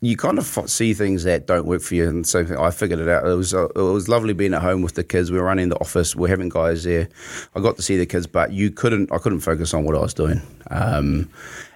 you 0.00 0.16
kind 0.16 0.38
of 0.38 0.46
see 0.68 0.92
things 0.92 1.24
that 1.24 1.46
don't 1.46 1.66
work 1.66 1.80
for 1.80 1.94
you, 1.94 2.08
and 2.08 2.26
so 2.26 2.44
I 2.58 2.70
figured 2.70 3.00
it 3.00 3.08
out. 3.08 3.26
It 3.26 3.34
was 3.34 3.54
uh, 3.54 3.68
it 3.68 3.80
was 3.80 4.08
lovely 4.08 4.34
being 4.34 4.52
at 4.52 4.62
home 4.62 4.82
with 4.82 4.94
the 4.94 5.04
kids. 5.04 5.32
We 5.32 5.38
were 5.38 5.44
running 5.44 5.70
the 5.70 5.80
office. 5.80 6.14
We 6.14 6.26
are 6.26 6.30
having 6.30 6.50
guys 6.50 6.84
there. 6.84 7.08
I 7.54 7.60
got 7.60 7.76
to 7.76 7.82
see 7.82 7.96
the 7.96 8.06
kids, 8.06 8.26
but 8.26 8.52
you 8.52 8.70
couldn't. 8.70 9.10
I 9.10 9.18
couldn't 9.18 9.40
focus 9.40 9.72
on 9.72 9.84
what 9.84 9.96
I 9.96 10.00
was 10.00 10.12
doing, 10.12 10.42
um, 10.70 11.30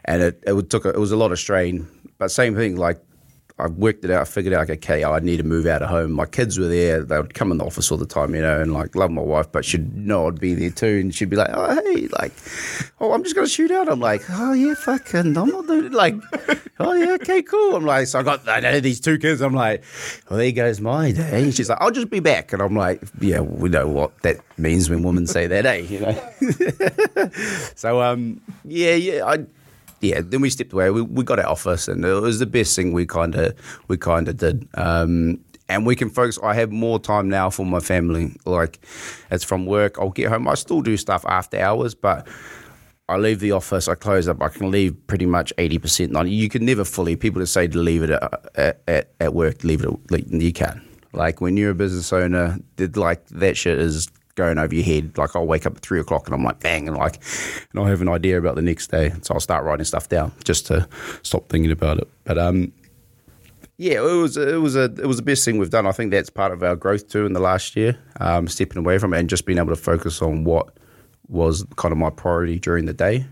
and 0.05 0.23
it 0.23 0.43
it 0.47 0.71
took 0.71 0.85
a, 0.85 0.91
it 0.91 0.99
was 0.99 1.12
a 1.12 1.17
lot 1.17 1.33
of 1.33 1.39
strain. 1.39 1.89
But 2.19 2.31
same 2.31 2.55
thing, 2.55 2.77
like 2.77 3.00
I 3.61 3.69
worked 3.69 4.05
it 4.05 4.11
out. 4.11 4.26
Figured 4.29 4.55
out, 4.55 4.69
like, 4.69 4.79
okay, 4.79 5.05
I 5.05 5.19
need 5.21 5.37
to 5.37 5.43
move 5.43 5.67
out 5.67 5.83
of 5.83 5.88
home. 5.88 6.12
My 6.12 6.26
kids 6.26 6.59
were 6.59 6.69
there. 6.69 7.02
They 7.02 7.17
would 7.17 7.35
come 7.35 7.52
in 7.52 7.59
the 7.59 7.64
office 7.64 7.90
all 7.90 7.99
the 7.99 8.07
time, 8.07 8.35
you 8.35 8.43
know, 8.43 8.61
and 8.61 8.73
like 8.73 8.95
love 8.95 9.11
my 9.11 9.23
wife, 9.23 9.50
but 9.52 9.64
she'd 9.64 9.97
know 9.97 10.26
I'd 10.29 10.40
be 10.40 10.55
there 10.55 10.71
too. 10.71 10.99
And 11.00 11.14
she'd 11.14 11.31
be 11.31 11.37
like, 11.37 11.50
oh, 11.52 11.75
hey, 11.75 12.09
like, 12.19 12.33
oh, 13.00 13.12
I'm 13.12 13.23
just 13.23 13.35
going 13.35 13.47
to 13.47 13.52
shoot 13.52 13.71
out. 13.71 13.88
I'm 13.88 14.00
like, 14.00 14.23
oh, 14.31 14.52
yeah, 14.52 14.75
fucking, 14.75 15.37
I'm 15.37 15.49
not 15.49 15.67
doing 15.67 15.87
it. 15.87 15.93
Like, 15.93 16.14
oh, 16.81 16.93
yeah, 16.95 17.12
okay, 17.12 17.43
cool. 17.43 17.76
I'm 17.76 17.85
like, 17.85 18.07
so 18.07 18.19
I 18.19 18.23
got 18.23 18.49
I 18.49 18.61
know 18.61 18.81
these 18.81 19.00
two 19.00 19.19
kids. 19.19 19.40
I'm 19.40 19.55
like, 19.55 19.85
well, 20.29 20.38
there 20.38 20.52
goes 20.52 20.81
my 20.81 21.12
day. 21.12 21.43
And 21.43 21.55
she's 21.55 21.69
like, 21.69 21.79
I'll 21.81 21.90
just 21.90 22.11
be 22.11 22.21
back. 22.21 22.52
And 22.52 22.62
I'm 22.62 22.75
like, 22.76 23.02
yeah, 23.21 23.40
we 23.40 23.69
know 23.69 23.87
what 23.88 24.21
that 24.23 24.38
means 24.59 24.88
when 24.90 25.02
women 25.02 25.26
say 25.26 25.47
that, 25.47 25.67
eh? 25.67 25.76
You 25.76 26.00
know? 26.00 27.31
so, 27.75 28.00
um, 28.02 28.40
yeah, 28.64 28.95
yeah, 28.95 29.26
I 29.26 29.47
yeah, 30.00 30.21
then 30.23 30.40
we 30.40 30.50
stepped 30.50 30.73
away. 30.73 30.90
We, 30.90 31.02
we 31.02 31.25
got 31.25 31.38
our 31.38 31.49
office, 31.49 31.88
and 31.88 32.04
it 32.04 32.21
was 32.21 32.38
the 32.38 32.47
best 32.47 32.75
thing 32.76 32.92
we 32.92 33.07
kind 33.07 33.35
of 33.35 33.54
we 33.88 33.97
kind 33.97 34.28
of 34.28 34.37
did. 34.37 34.69
Um, 34.75 35.40
and 35.69 35.87
we 35.87 35.95
can 35.95 36.11
focus. 36.11 36.38
I 36.42 36.54
have 36.54 36.73
more 36.73 36.99
time 36.99 37.28
now 37.28 37.49
for 37.49 37.64
my 37.64 37.80
family. 37.80 38.37
Like 38.45 38.80
it's 39.30 39.45
from 39.45 39.66
work. 39.66 39.99
I'll 39.99 40.11
get 40.11 40.28
home. 40.28 40.49
I 40.49 40.54
still 40.54 40.80
do 40.80 40.97
stuff 40.97 41.25
after 41.26 41.61
hours, 41.61 41.95
but 41.95 42.26
I 43.09 43.16
leave 43.16 43.40
the 43.40 43.52
office. 43.52 43.88
I 43.88 43.95
close 43.95 44.26
up. 44.26 44.42
I 44.42 44.49
can 44.49 44.71
leave 44.71 44.97
pretty 45.07 45.26
much 45.26 45.52
eighty 45.59 45.78
percent. 45.78 46.12
You 46.28 46.49
can 46.49 46.64
never 46.64 46.85
fully. 46.85 47.16
People 47.16 47.40
that 47.40 47.47
say 47.47 47.69
to 47.69 47.78
leave 47.78 48.02
it 48.02 48.11
at 48.11 48.83
at, 48.88 49.12
at 49.21 49.35
work, 49.35 49.62
leave 49.64 49.85
it. 49.85 49.90
Like, 50.11 50.25
you 50.28 50.52
can. 50.52 50.82
Like 51.13 51.41
when 51.41 51.56
you're 51.56 51.71
a 51.71 51.75
business 51.75 52.13
owner, 52.13 52.58
like 52.95 53.26
that 53.26 53.56
shit 53.56 53.78
is 53.78 54.08
going 54.41 54.59
over 54.59 54.75
your 54.75 54.85
head. 54.85 55.19
Like 55.19 55.37
I'll 55.37 55.47
wake 55.47 55.67
up 55.67 55.76
at 55.76 55.83
three 55.83 56.00
o'clock 56.00 56.26
and 56.26 56.35
I'm 56.35 56.43
like, 56.43 56.61
bang, 56.61 56.89
and 56.89 56.97
like, 56.97 57.17
and 57.71 57.79
I'll 57.79 57.87
have 57.87 58.00
an 58.00 58.09
idea 58.09 58.39
about 58.39 58.57
the 58.57 58.63
next 58.63 58.91
day. 58.91 59.13
So 59.23 59.35
I'll 59.35 59.41
start 59.41 59.65
writing 59.65 59.85
stuff 59.85 60.09
down 60.09 60.33
just 60.45 60.67
to 60.69 60.89
stop 61.23 61.49
thinking 61.49 61.71
about 61.71 61.99
it. 61.99 62.09
But 62.25 62.39
um, 62.39 62.73
yeah, 63.76 63.99
it 63.99 64.00
was 64.00 64.37
it 64.37 64.61
was 64.61 64.76
a 64.76 64.85
it 64.85 65.07
was 65.07 65.19
the 65.19 65.23
best 65.23 65.45
thing 65.45 65.59
we've 65.59 65.71
done. 65.71 65.87
I 65.87 65.93
think 65.93 66.11
that's 66.11 66.31
part 66.31 66.53
of 66.53 66.63
our 66.63 66.75
growth 66.75 67.09
too 67.09 67.26
in 67.26 67.35
the 67.35 67.41
last 67.41 67.76
year. 67.76 67.99
Um, 68.19 68.49
stepping 68.49 68.79
away 68.79 68.99
from 68.99 69.13
it 69.13 69.19
and 69.19 69.29
just 69.29 69.45
being 69.45 69.59
able 69.59 69.71
to 69.71 69.76
focus 69.76 70.23
on 70.23 70.45
what 70.45 70.76
was 71.29 71.65
kind 71.76 71.93
of 71.93 71.99
my 71.99 72.11
priority 72.11 72.59
during 72.59 72.87
the 72.87 72.95
day. 72.95 73.26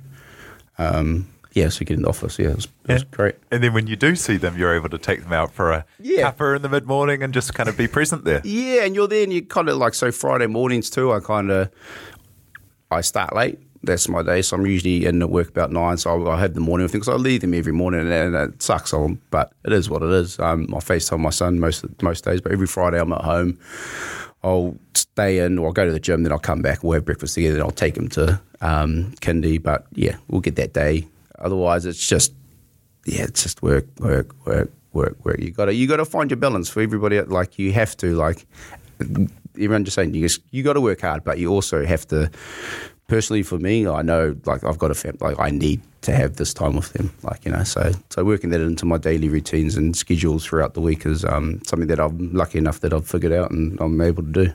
Um, 0.77 1.29
yeah, 1.59 1.69
so 1.69 1.85
get 1.85 1.97
in 1.97 2.03
the 2.03 2.09
office. 2.09 2.39
Yeah, 2.39 2.49
it 2.51 2.57
was, 2.57 2.69
it 2.89 2.93
was 2.93 3.05
great. 3.05 3.35
And 3.51 3.63
then 3.63 3.73
when 3.75 3.87
you 3.87 3.97
do 3.97 4.15
see 4.17 4.37
them, 4.37 4.57
you're 4.57 4.75
able 4.75 4.89
to 4.91 4.99
take 4.99 5.23
them 5.23 5.33
out 5.33 5.53
for 5.53 5.73
a 5.73 5.85
Yeah. 6.01 6.31
cuppa 6.31 6.57
in 6.57 6.63
the 6.63 6.69
mid 6.69 6.87
morning 6.87 7.23
and 7.23 7.33
just 7.35 7.53
kind 7.55 7.69
of 7.69 7.77
be 7.77 7.89
present 7.89 8.25
there. 8.25 8.41
Yeah, 8.45 8.85
and 8.85 8.95
you're 8.95 9.09
there 9.09 9.25
and 9.25 9.33
you 9.33 9.43
kind 9.43 9.69
of 9.69 9.77
like 9.77 9.95
so 9.95 10.11
Friday 10.13 10.47
mornings 10.47 10.91
too. 10.91 11.13
I 11.13 11.21
kind 11.21 11.51
of 11.51 11.71
I 12.91 13.01
start 13.03 13.35
late. 13.35 13.59
That's 13.85 14.09
my 14.09 14.23
day, 14.25 14.43
so 14.43 14.57
I'm 14.57 14.67
usually 14.67 15.07
in 15.07 15.23
at 15.23 15.31
work 15.31 15.49
about 15.49 15.71
nine. 15.71 15.99
So 15.99 16.27
I, 16.27 16.35
I 16.35 16.41
have 16.41 16.55
the 16.55 16.61
morning 16.61 16.89
thing. 16.89 17.03
So 17.05 17.13
I 17.13 17.17
leave 17.17 17.43
them 17.43 17.55
every 17.55 17.73
morning, 17.73 18.01
and, 18.01 18.11
and 18.13 18.35
it 18.35 18.61
sucks 18.61 18.93
on, 18.93 19.21
but 19.31 19.53
it 19.65 19.73
is 19.73 19.89
what 19.89 20.03
it 20.03 20.11
is. 20.11 20.39
Um, 20.41 20.67
I 20.75 20.79
FaceTime 20.79 21.21
my 21.21 21.31
son 21.31 21.61
most 21.61 21.85
most 22.03 22.25
days, 22.25 22.41
but 22.41 22.51
every 22.51 22.67
Friday 22.67 22.99
I'm 23.01 23.13
at 23.13 23.23
home. 23.23 23.57
I'll 24.43 24.77
stay 24.95 25.39
in, 25.39 25.59
or 25.59 25.67
I'll 25.69 25.73
go 25.73 25.85
to 25.87 25.93
the 25.93 25.99
gym, 26.01 26.23
then 26.23 26.33
I'll 26.33 26.39
come 26.39 26.63
back, 26.63 26.83
we'll 26.85 26.93
have 26.95 27.05
breakfast 27.05 27.35
together, 27.35 27.55
then 27.57 27.63
I'll 27.65 27.71
take 27.73 27.97
him 27.97 28.09
to 28.11 28.41
um, 28.61 29.13
kindy. 29.21 29.61
But 29.63 29.87
yeah, 29.95 30.17
we'll 30.29 30.41
get 30.41 30.57
that 30.57 30.73
day. 30.73 31.07
Otherwise, 31.39 31.87
it's 31.87 32.07
just 32.07 32.35
yeah, 33.07 33.23
it's 33.23 33.43
just 33.43 33.63
work, 33.63 33.87
work, 34.01 34.35
work, 34.47 34.71
work, 34.93 35.25
work. 35.25 35.39
You 35.39 35.51
gotta 35.51 35.75
you 35.75 35.87
gotta 35.87 36.05
find 36.05 36.31
your 36.31 36.37
balance 36.39 36.69
for 36.69 36.83
everybody. 36.83 37.21
Like 37.21 37.59
you 37.59 37.73
have 37.73 37.97
to 37.99 38.15
like 38.15 38.47
everyone 39.65 39.85
just 39.85 39.95
saying 39.95 40.15
you 40.15 40.23
just, 40.23 40.43
you 40.51 40.63
got 40.63 40.75
to 40.75 40.81
work 40.81 41.01
hard, 41.01 41.25
but 41.25 41.39
you 41.39 41.51
also 41.51 41.85
have 41.85 42.07
to. 42.09 42.31
Personally, 43.09 43.43
for 43.43 43.59
me, 43.59 43.87
I 43.89 44.03
know 44.03 44.37
like 44.45 44.63
I've 44.65 44.77
got 44.77 44.91
a 44.91 44.95
family. 44.95 45.19
Like 45.23 45.39
I 45.39 45.49
need 45.49 45.81
to 46.03 46.13
have 46.13 46.37
this 46.37 46.53
time 46.53 46.77
with 46.77 46.93
them. 46.93 47.11
Like 47.23 47.47
you 47.47 47.51
know, 47.51 47.65
so 47.65 47.93
so 48.11 48.23
working 48.23 48.51
that 48.51 48.61
into 48.61 48.85
my 48.85 48.99
daily 48.99 49.31
routines 49.31 49.77
and 49.77 49.97
schedules 49.97 50.45
throughout 50.45 50.75
the 50.75 50.83
week 50.83 51.07
is 51.07 51.25
um, 51.25 51.63
something 51.65 51.89
that 51.89 51.99
I'm 51.99 52.35
lucky 52.35 52.59
enough 52.59 52.81
that 52.81 52.93
I've 52.93 53.09
figured 53.09 53.33
out 53.33 53.51
and 53.51 53.81
I'm 53.81 53.99
able 54.03 54.23
to 54.25 54.31
do. 54.31 54.53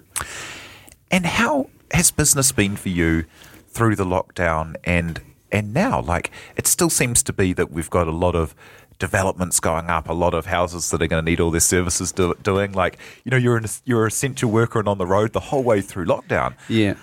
And 1.10 1.26
how 1.26 1.72
has 1.92 2.12
business 2.12 2.52
been 2.52 2.76
for 2.76 2.90
you 2.90 3.26
through 3.70 3.96
the 3.96 4.06
lockdown 4.06 4.76
and 4.84 5.20
and 5.54 5.74
now? 5.74 6.02
Like 6.02 6.32
it 6.58 6.68
still 6.68 6.90
seems 6.90 7.24
to 7.24 7.34
be 7.34 7.54
that 7.54 7.72
we've 7.72 7.90
got 7.90 8.08
a 8.08 8.12
lot 8.12 8.36
of 8.36 8.54
developments 9.00 9.60
going 9.60 9.90
up, 9.90 10.10
a 10.10 10.14
lot 10.14 10.34
of 10.34 10.46
houses 10.46 10.90
that 10.92 11.02
are 11.02 11.08
going 11.08 11.24
to 11.24 11.30
need 11.30 11.40
all 11.40 11.52
their 11.52 11.60
services 11.60 12.12
do, 12.12 12.34
doing. 12.44 12.74
Like 12.74 12.98
you 13.24 13.32
know, 13.32 13.38
you're 13.38 13.58
an 13.58 13.66
you're 13.86 14.04
an 14.04 14.08
essential 14.08 14.52
worker 14.52 14.80
and 14.80 14.88
on 14.88 14.98
the 14.98 15.06
road 15.06 15.34
the 15.34 15.40
whole 15.40 15.64
way 15.64 15.82
through 15.82 16.06
lockdown. 16.06 16.56
Yeah. 16.68 16.96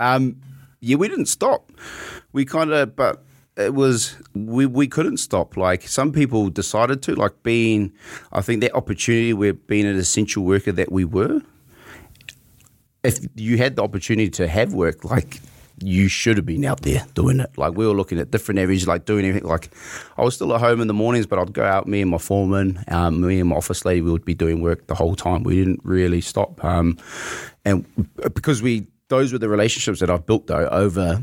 Um, 0.00 0.36
yeah, 0.80 0.96
we 0.96 1.08
didn't 1.08 1.26
stop. 1.26 1.72
We 2.32 2.44
kind 2.44 2.72
of, 2.72 2.94
but 2.94 3.24
it 3.56 3.74
was 3.74 4.16
we 4.34 4.66
we 4.66 4.86
couldn't 4.86 5.16
stop. 5.18 5.56
Like 5.56 5.88
some 5.88 6.12
people 6.12 6.50
decided 6.50 7.02
to, 7.04 7.14
like 7.14 7.42
being, 7.42 7.92
I 8.32 8.42
think 8.42 8.60
that 8.60 8.74
opportunity 8.74 9.32
where 9.32 9.54
being 9.54 9.86
an 9.86 9.96
essential 9.96 10.44
worker 10.44 10.72
that 10.72 10.92
we 10.92 11.04
were. 11.04 11.40
If 13.02 13.20
you 13.36 13.56
had 13.56 13.76
the 13.76 13.82
opportunity 13.82 14.30
to 14.30 14.48
have 14.48 14.74
work, 14.74 15.04
like 15.04 15.40
you 15.82 16.08
should 16.08 16.36
have 16.36 16.46
been 16.46 16.64
out 16.64 16.82
there 16.82 17.06
doing 17.14 17.40
it. 17.40 17.50
Like 17.56 17.74
we 17.74 17.86
were 17.86 17.94
looking 17.94 18.18
at 18.18 18.30
different 18.30 18.58
areas, 18.58 18.86
like 18.86 19.04
doing 19.04 19.26
everything. 19.26 19.48
Like 19.48 19.70
I 20.16 20.22
was 20.22 20.34
still 20.34 20.54
at 20.54 20.60
home 20.60 20.80
in 20.80 20.88
the 20.88 20.94
mornings, 20.94 21.26
but 21.26 21.38
I'd 21.38 21.52
go 21.52 21.64
out. 21.64 21.86
Me 21.86 22.00
and 22.00 22.10
my 22.10 22.18
foreman, 22.18 22.82
um, 22.88 23.20
me 23.20 23.40
and 23.40 23.48
my 23.48 23.56
office 23.56 23.84
lady, 23.84 24.00
we 24.00 24.10
would 24.10 24.24
be 24.24 24.34
doing 24.34 24.60
work 24.60 24.86
the 24.86 24.94
whole 24.94 25.16
time. 25.16 25.42
We 25.42 25.56
didn't 25.56 25.80
really 25.84 26.20
stop, 26.20 26.64
um, 26.64 26.98
and 27.64 27.84
because 28.34 28.62
we 28.62 28.86
those 29.08 29.32
were 29.32 29.38
the 29.38 29.48
relationships 29.48 30.00
that 30.00 30.10
I've 30.10 30.26
built 30.26 30.46
though 30.46 30.68
over. 30.68 31.22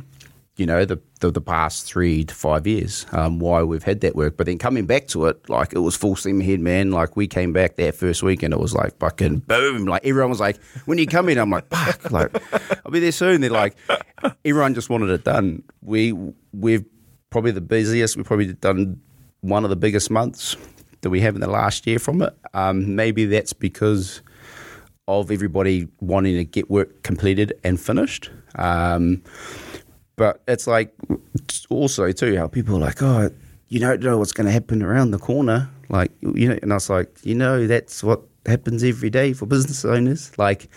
You 0.56 0.68
know 0.68 0.86
the, 0.86 1.02
the 1.20 1.32
the 1.32 1.42
past 1.42 1.86
three 1.86 2.24
to 2.26 2.36
five 2.36 2.68
years, 2.68 3.08
um, 3.12 3.40
why 3.40 3.64
we've 3.64 3.82
had 3.82 4.02
that 4.02 4.16
work, 4.16 4.38
but 4.38 4.46
then 4.46 4.60
coming 4.60 4.86
back 4.86 5.08
to 5.08 5.26
it, 5.26 5.50
like 5.50 5.74
it 5.74 5.80
was 5.80 5.96
full 5.96 6.16
steam 6.16 6.42
ahead, 6.42 6.60
man. 6.60 6.92
Like 6.92 7.16
we 7.16 7.26
came 7.26 7.54
back 7.54 7.76
that 7.78 7.96
first 7.96 8.22
week, 8.22 8.44
and 8.44 8.54
it 8.54 8.60
was 8.60 8.72
like 8.74 8.96
fucking 9.00 9.40
boom. 9.40 9.86
Like 9.86 10.06
everyone 10.06 10.30
was 10.30 10.40
like, 10.40 10.62
when 10.86 11.00
you 11.00 11.08
come 11.08 11.28
in, 11.30 11.40
I'm 11.40 11.50
like, 11.50 11.68
fuck, 11.70 12.12
like 12.12 12.32
I'll 12.86 12.92
be 12.92 13.00
there 13.00 13.12
soon. 13.12 13.42
They're 13.42 13.50
like, 13.50 13.76
everyone 14.46 14.76
just 14.76 14.92
wanted 14.92 15.10
it 15.10 15.24
done. 15.24 15.64
We 15.82 16.14
we've 16.54 16.86
probably 17.32 17.52
the 17.52 17.62
busiest. 17.62 18.16
We've 18.16 18.26
probably 18.26 18.54
done 18.54 19.02
one 19.42 19.64
of 19.64 19.72
the 19.72 19.76
biggest 19.76 20.12
months 20.12 20.56
that 21.02 21.10
we 21.10 21.20
have 21.22 21.34
in 21.34 21.42
the 21.42 21.50
last 21.50 21.88
year 21.88 21.98
from 21.98 22.22
it. 22.22 22.38
Um, 22.54 22.96
maybe 22.96 23.26
that's 23.26 23.54
because 23.54 24.22
of 25.08 25.32
everybody 25.32 25.88
wanting 26.00 26.36
to 26.36 26.46
get 26.46 26.70
work 26.70 27.04
completed 27.04 27.54
and 27.64 27.80
finished. 27.80 28.30
Um, 28.56 29.22
but 30.16 30.42
it's 30.48 30.68
like 30.68 30.94
also 31.70 32.12
too 32.12 32.38
how 32.38 32.48
people 32.48 32.76
are 32.76 32.80
like, 32.80 33.02
oh, 33.02 33.30
you 33.70 33.80
don't 33.80 34.02
know 34.02 34.18
what's 34.18 34.32
going 34.32 34.46
to 34.46 34.52
happen 34.52 34.84
around 34.84 35.12
the 35.12 35.20
corner. 35.20 35.70
Like, 35.90 36.12
you 36.22 36.50
know, 36.50 36.60
and 36.62 36.72
I 36.72 36.76
was 36.76 36.90
like, 36.90 37.10
you 37.24 37.36
know, 37.36 37.68
that's 37.68 38.04
what 38.04 38.22
happens 38.46 38.84
every 38.84 39.10
day 39.10 39.34
for 39.34 39.46
business 39.46 39.84
owners. 39.86 40.38
Like, 40.38 40.70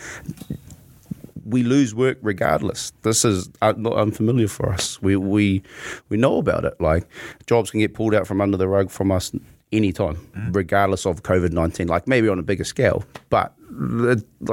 we 1.45 1.63
lose 1.63 1.95
work 1.95 2.19
regardless. 2.23 2.93
This 3.03 3.25
is 3.25 3.49
uh, 3.63 3.75
not 3.77 3.95
unfamiliar 3.95 4.49
for 4.49 4.73
us. 4.73 5.01
We 5.01 5.17
we 5.17 5.63
we 6.09 6.17
know 6.17 6.39
about 6.39 6.65
it. 6.65 6.81
Like 6.81 7.07
jobs 7.47 7.71
can 7.71 7.81
get 7.81 7.95
pulled 7.95 8.15
out 8.15 8.27
from 8.27 8.41
under 8.41 8.57
the 8.57 8.67
rug 8.69 8.91
from 8.91 9.13
us 9.13 9.33
anytime, 9.73 10.17
mm. 10.37 10.55
regardless 10.55 11.07
of 11.07 11.23
COVID 11.23 11.53
nineteen. 11.53 11.89
Like 11.89 12.07
maybe 12.07 12.29
on 12.29 12.39
a 12.39 12.43
bigger 12.43 12.65
scale, 12.65 13.05
but 13.31 13.53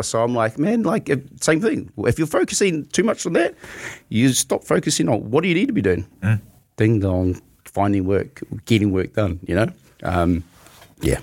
so 0.02 0.24
I'm 0.24 0.36
like, 0.36 0.58
man, 0.58 0.84
like 0.84 1.10
same 1.40 1.62
thing. 1.62 1.92
If 1.98 2.18
you're 2.18 2.28
focusing 2.28 2.86
too 2.88 3.04
much 3.04 3.26
on 3.26 3.34
that, 3.34 3.56
you 4.10 4.30
stop 4.30 4.64
focusing 4.64 5.08
on 5.08 5.30
what 5.30 5.44
do 5.44 5.48
you 5.48 5.56
need 5.56 5.68
to 5.68 5.74
be 5.74 5.82
doing. 5.82 6.06
Mm. 6.22 6.42
Ding 6.76 7.00
dong, 7.00 7.42
finding 7.66 8.06
work, 8.06 8.42
getting 8.66 8.92
work 8.92 9.14
done. 9.14 9.40
You 9.48 9.56
know, 9.56 9.68
um, 10.04 10.44
yeah. 11.02 11.20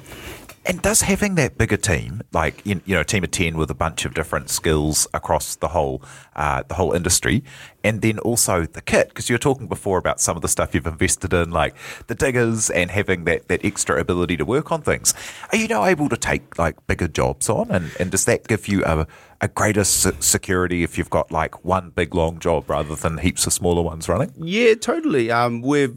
And 0.67 0.83
does 0.83 1.01
having 1.01 1.37
that 1.37 1.57
bigger 1.57 1.79
team, 1.79 2.21
like 2.33 2.65
you 2.67 2.81
know, 2.87 3.01
a 3.01 3.05
team 3.05 3.25
of 3.25 3.31
ten 3.31 3.57
with 3.57 3.71
a 3.71 3.75
bunch 3.75 4.05
of 4.05 4.13
different 4.13 4.51
skills 4.51 5.09
across 5.15 5.57
the 5.57 5.69
whole 5.69 6.03
uh, 6.37 6.63
the 6.69 6.75
whole 6.75 6.93
industry, 6.93 7.43
and 7.83 8.03
then 8.03 8.19
also 8.19 8.67
the 8.67 8.83
kit, 8.83 9.09
because 9.09 9.31
you 9.31 9.35
were 9.35 9.39
talking 9.39 9.69
before 9.69 9.97
about 9.97 10.21
some 10.21 10.37
of 10.37 10.43
the 10.43 10.49
stuff 10.49 10.75
you've 10.75 10.87
invested 10.87 11.33
in, 11.33 11.51
like 11.51 11.75
the 12.09 12.15
diggers 12.15 12.69
and 12.69 12.91
having 12.91 13.25
that, 13.25 13.49
that 13.49 13.65
extra 13.65 13.99
ability 13.99 14.37
to 14.37 14.45
work 14.45 14.71
on 14.71 14.83
things. 14.83 15.15
Are 15.51 15.57
you 15.57 15.67
now 15.67 15.87
able 15.87 16.11
to 16.11 16.17
take 16.17 16.59
like 16.59 16.87
bigger 16.87 17.09
jobs 17.09 17.49
on, 17.49 17.71
and, 17.71 17.91
and 17.99 18.11
does 18.11 18.27
that 18.27 18.47
give 18.47 18.69
you 18.69 18.85
a 18.85 19.07
a 19.41 19.49
greater 19.49 19.85
security 19.85 20.83
if 20.83 20.99
you've 20.99 21.09
got 21.09 21.33
like 21.33 21.65
one 21.65 21.89
big 21.89 22.15
long 22.15 22.39
job 22.39 22.69
rather 22.69 22.95
than 22.95 23.17
heaps 23.17 23.47
of 23.47 23.55
smaller 23.55 23.81
ones 23.81 24.11
running? 24.11 24.31
Yeah, 24.37 24.75
totally. 24.75 25.31
Um, 25.31 25.63
we've 25.63 25.97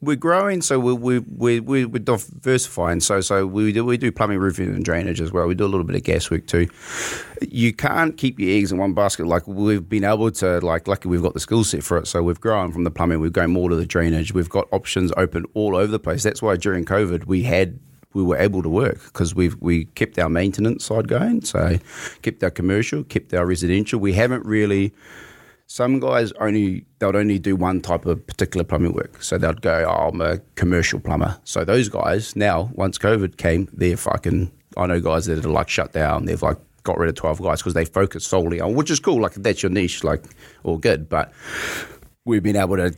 we're 0.00 0.16
growing, 0.16 0.60
so 0.60 0.78
we 0.78 0.92
we 0.92 1.18
we 1.20 1.60
we 1.60 1.84
we're 1.86 1.98
diversifying. 1.98 3.00
So 3.00 3.20
so 3.20 3.46
we 3.46 3.72
do 3.72 3.84
we 3.84 3.96
do 3.96 4.12
plumbing, 4.12 4.38
roofing, 4.38 4.68
and 4.68 4.84
drainage 4.84 5.20
as 5.20 5.32
well. 5.32 5.46
We 5.46 5.54
do 5.54 5.64
a 5.64 5.68
little 5.68 5.84
bit 5.84 5.96
of 5.96 6.02
gas 6.02 6.30
work 6.30 6.46
too. 6.46 6.68
You 7.40 7.72
can't 7.72 8.16
keep 8.16 8.38
your 8.38 8.50
eggs 8.50 8.72
in 8.72 8.78
one 8.78 8.92
basket. 8.92 9.26
Like 9.26 9.46
we've 9.46 9.88
been 9.88 10.04
able 10.04 10.30
to, 10.32 10.60
like 10.60 10.86
lucky 10.86 11.08
we've 11.08 11.22
got 11.22 11.34
the 11.34 11.40
skill 11.40 11.64
set 11.64 11.82
for 11.82 11.98
it. 11.98 12.06
So 12.06 12.22
we've 12.22 12.40
grown 12.40 12.72
from 12.72 12.84
the 12.84 12.90
plumbing, 12.90 13.20
we've 13.20 13.32
gone 13.32 13.50
more 13.50 13.70
to 13.70 13.76
the 13.76 13.86
drainage. 13.86 14.32
We've 14.32 14.50
got 14.50 14.68
options 14.70 15.12
open 15.16 15.46
all 15.54 15.76
over 15.76 15.90
the 15.90 15.98
place. 15.98 16.22
That's 16.22 16.42
why 16.42 16.56
during 16.56 16.84
COVID 16.84 17.26
we 17.26 17.42
had 17.42 17.78
we 18.12 18.22
were 18.22 18.38
able 18.38 18.62
to 18.62 18.68
work 18.68 19.02
because 19.04 19.34
we 19.34 19.50
we 19.60 19.86
kept 19.86 20.18
our 20.18 20.28
maintenance 20.28 20.84
side 20.84 21.08
going, 21.08 21.42
so 21.42 21.78
kept 22.22 22.42
our 22.42 22.50
commercial, 22.50 23.04
kept 23.04 23.32
our 23.32 23.46
residential. 23.46 23.98
We 23.98 24.12
haven't 24.12 24.44
really 24.44 24.92
some 25.66 25.98
guys 25.98 26.32
only 26.40 26.84
they'll 26.98 27.16
only 27.16 27.38
do 27.38 27.56
one 27.56 27.80
type 27.80 28.06
of 28.06 28.24
particular 28.26 28.64
plumbing 28.64 28.92
work. 28.92 29.22
So 29.22 29.36
they'd 29.36 29.60
go, 29.62 29.84
oh, 29.88 30.08
I'm 30.08 30.20
a 30.20 30.38
commercial 30.54 31.00
plumber. 31.00 31.38
So 31.44 31.64
those 31.64 31.88
guys 31.88 32.36
now, 32.36 32.70
once 32.74 32.98
COVID 32.98 33.36
came, 33.36 33.68
they're 33.72 33.96
fucking. 33.96 34.52
I 34.76 34.86
know 34.86 35.00
guys 35.00 35.26
that 35.26 35.44
are 35.44 35.48
like 35.48 35.68
shut 35.68 35.92
down. 35.92 36.26
They've 36.26 36.42
like 36.42 36.58
got 36.82 36.98
rid 36.98 37.08
of 37.08 37.14
twelve 37.16 37.42
guys 37.42 37.60
because 37.60 37.74
they 37.74 37.84
focus 37.84 38.24
solely 38.24 38.60
on, 38.60 38.74
which 38.74 38.90
is 38.90 39.00
cool. 39.00 39.20
Like 39.20 39.34
that's 39.34 39.62
your 39.62 39.70
niche, 39.70 40.04
like 40.04 40.22
all 40.64 40.78
good. 40.78 41.08
But 41.08 41.32
we've 42.24 42.42
been 42.42 42.56
able 42.56 42.76
to 42.76 42.94